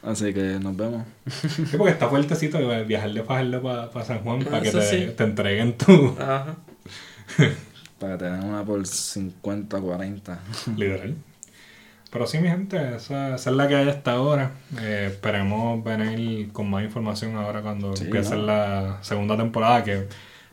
[0.01, 1.05] Así que nos vemos.
[1.29, 5.13] Sí, porque está fuertecito viajar de Fajardo para San Juan para que te, sí.
[5.17, 6.17] te entreguen tu...
[6.21, 6.57] Ajá.
[7.99, 10.41] Para que te den una por 50, 40.
[10.77, 11.15] Literal.
[12.13, 14.51] Pero sí, mi gente, esa, esa es la que hay hasta ahora.
[14.81, 18.43] Eh, esperemos venir con más información ahora cuando Sí, empiece ¿no?
[18.43, 20.09] la segunda temporada, que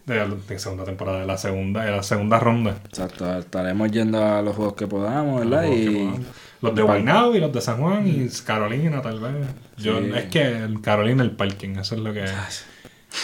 [0.05, 2.77] de, de segunda temporada, de la segunda, de la segunda ronda.
[2.85, 5.65] Exacto, estaremos yendo a los juegos que podamos, ¿verdad?
[5.67, 6.19] Los, Y podamos.
[6.61, 9.33] Los de Guaynabo y los de San Juan y Carolina, tal vez.
[9.77, 10.11] Yo, Sí.
[10.15, 12.65] Es que el Carolina el parking, eso es lo que es.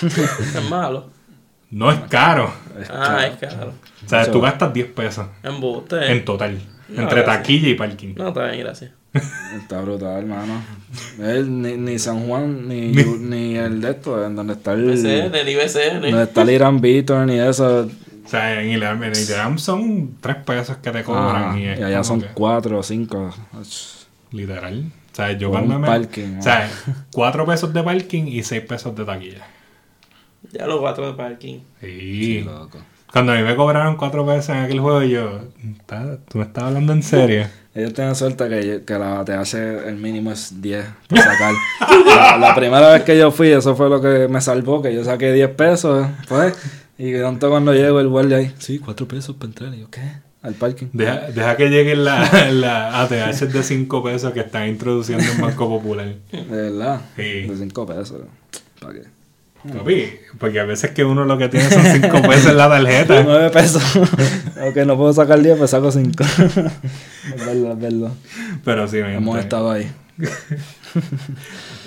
[0.03, 1.09] Es malo.
[1.71, 2.51] No es caro.
[2.79, 3.19] es Ah, caro.
[3.21, 3.73] es caro.
[4.05, 6.11] O sea, Eso- tú gastas 10 pesos Embuste.
[6.11, 6.59] en total.
[6.89, 7.38] No, entre gracias.
[7.38, 8.13] taquilla y parking.
[8.15, 8.91] No, está bien, gracias.
[9.55, 10.61] Está brutal, hermano.
[11.17, 14.86] Ni, ni San Juan, ni, ni el de esto, en donde está el.
[14.91, 16.01] BCN, ni BCN.
[16.01, 17.88] Donde está el Irán Víctor, ni eso.
[18.25, 21.53] O sea, en Ilam, en Ilam son 3 pesos que te cobran.
[21.55, 23.36] Ah, y, allá son que- 4 o 5.
[24.31, 24.83] Literal.
[25.11, 25.88] O sea, yo cuando un me...
[25.88, 26.69] parking, o sea,
[27.13, 29.47] 4 pesos de parking y 6 pesos de taquilla.
[30.51, 31.59] Ya los cuatro de parking.
[31.81, 32.41] Sí.
[32.41, 32.79] loco.
[33.12, 35.39] Cuando a mí me cobraron 4 pesos en aquel juego, yo...
[35.80, 37.47] "¿Está- ¿Tú me estás hablando en serio?
[37.76, 39.53] Ellos tienen suerte que, que la ATH
[39.88, 41.53] el mínimo es 10 para sacar.
[42.06, 45.03] la, la primera vez que yo fui, eso fue lo que me salvó, que yo
[45.03, 46.53] saqué 10 pesos, pues.
[46.97, 49.74] Y pronto cuando llego el guardia ahí, sí, 4 pesos para entrar.
[49.74, 50.01] Y yo, ¿qué?
[50.41, 50.88] Al parking.
[50.93, 55.68] Deja, deja que lleguen la, la ATH de 5 pesos que están introduciendo en Banco
[55.68, 56.14] Popular.
[56.32, 57.01] De verdad.
[57.18, 57.41] Sí.
[57.41, 58.22] De 5 pesos.
[58.80, 59.01] ¿Para qué?
[59.74, 63.24] Papi, porque a veces que uno lo que tiene son 5 pesos en la tarjeta.
[63.26, 63.95] 9 pesos.
[63.95, 66.24] ok, no puedo sacar 10, pues saco 5.
[66.24, 68.11] es verdad, es verdad.
[68.63, 69.91] Pero sí, mi Hemos estado ahí.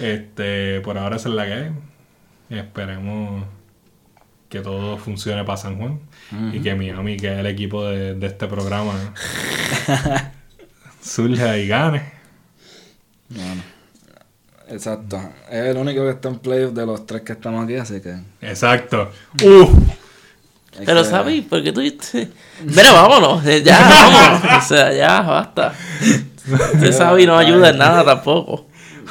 [0.00, 1.70] Este, por ahora esa es la que hay.
[2.50, 3.44] Esperemos
[4.48, 6.00] que todo funcione para San Juan.
[6.52, 8.94] Y que Miami, que es el equipo de, de este programa,
[11.00, 12.02] surja y gane.
[13.28, 13.77] Bueno.
[14.70, 15.18] Exacto.
[15.50, 18.14] Es el único que está en playoff de los tres que estamos aquí, así que.
[18.42, 19.10] Exacto.
[19.44, 19.70] ¡Uf!
[20.78, 21.42] hay Pero, que- ¿sabes?
[21.44, 21.80] ¿Por qué tú?
[22.74, 24.64] Pero vámonos, eh, ya, vámonos.
[24.64, 25.72] O sea, ya, basta.
[26.74, 28.66] Usted sabe y no ayuda en nada tampoco.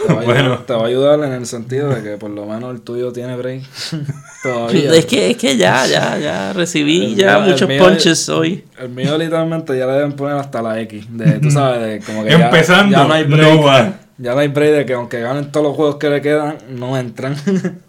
[0.05, 0.39] Te va, a Bueno.
[0.41, 3.12] ayudar, te va a ayudar en el sentido de que por lo menos el tuyo
[3.12, 3.64] tiene break.
[4.43, 4.93] Todavía.
[4.93, 8.64] Es que, es que ya, ya, ya recibí El ya mío- muchos mío- punches hoy.
[8.80, 11.05] El mío literalmente ya le deben poner hasta la X.
[11.10, 13.55] De, tú sabes, de como que ya- Empezando, ya, no hay break.
[13.55, 13.93] no va.
[14.18, 16.97] Ya no hay break de que aunque ganen todos los juegos que le quedan, no
[16.97, 17.36] entran.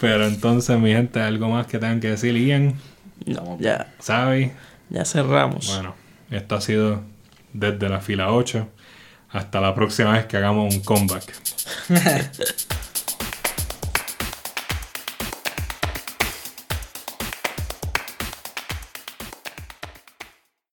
[0.00, 2.74] Pero entonces, mi gente, algo más que tengan que decir, Ian,
[3.26, 4.52] No, ya, ¿sabes?
[4.88, 5.66] ya cerramos.
[5.74, 5.94] Bueno,
[6.30, 7.02] esto ha sido
[7.52, 8.68] desde la fila 8.
[9.32, 11.32] Hasta la próxima vez que hagamos un comeback.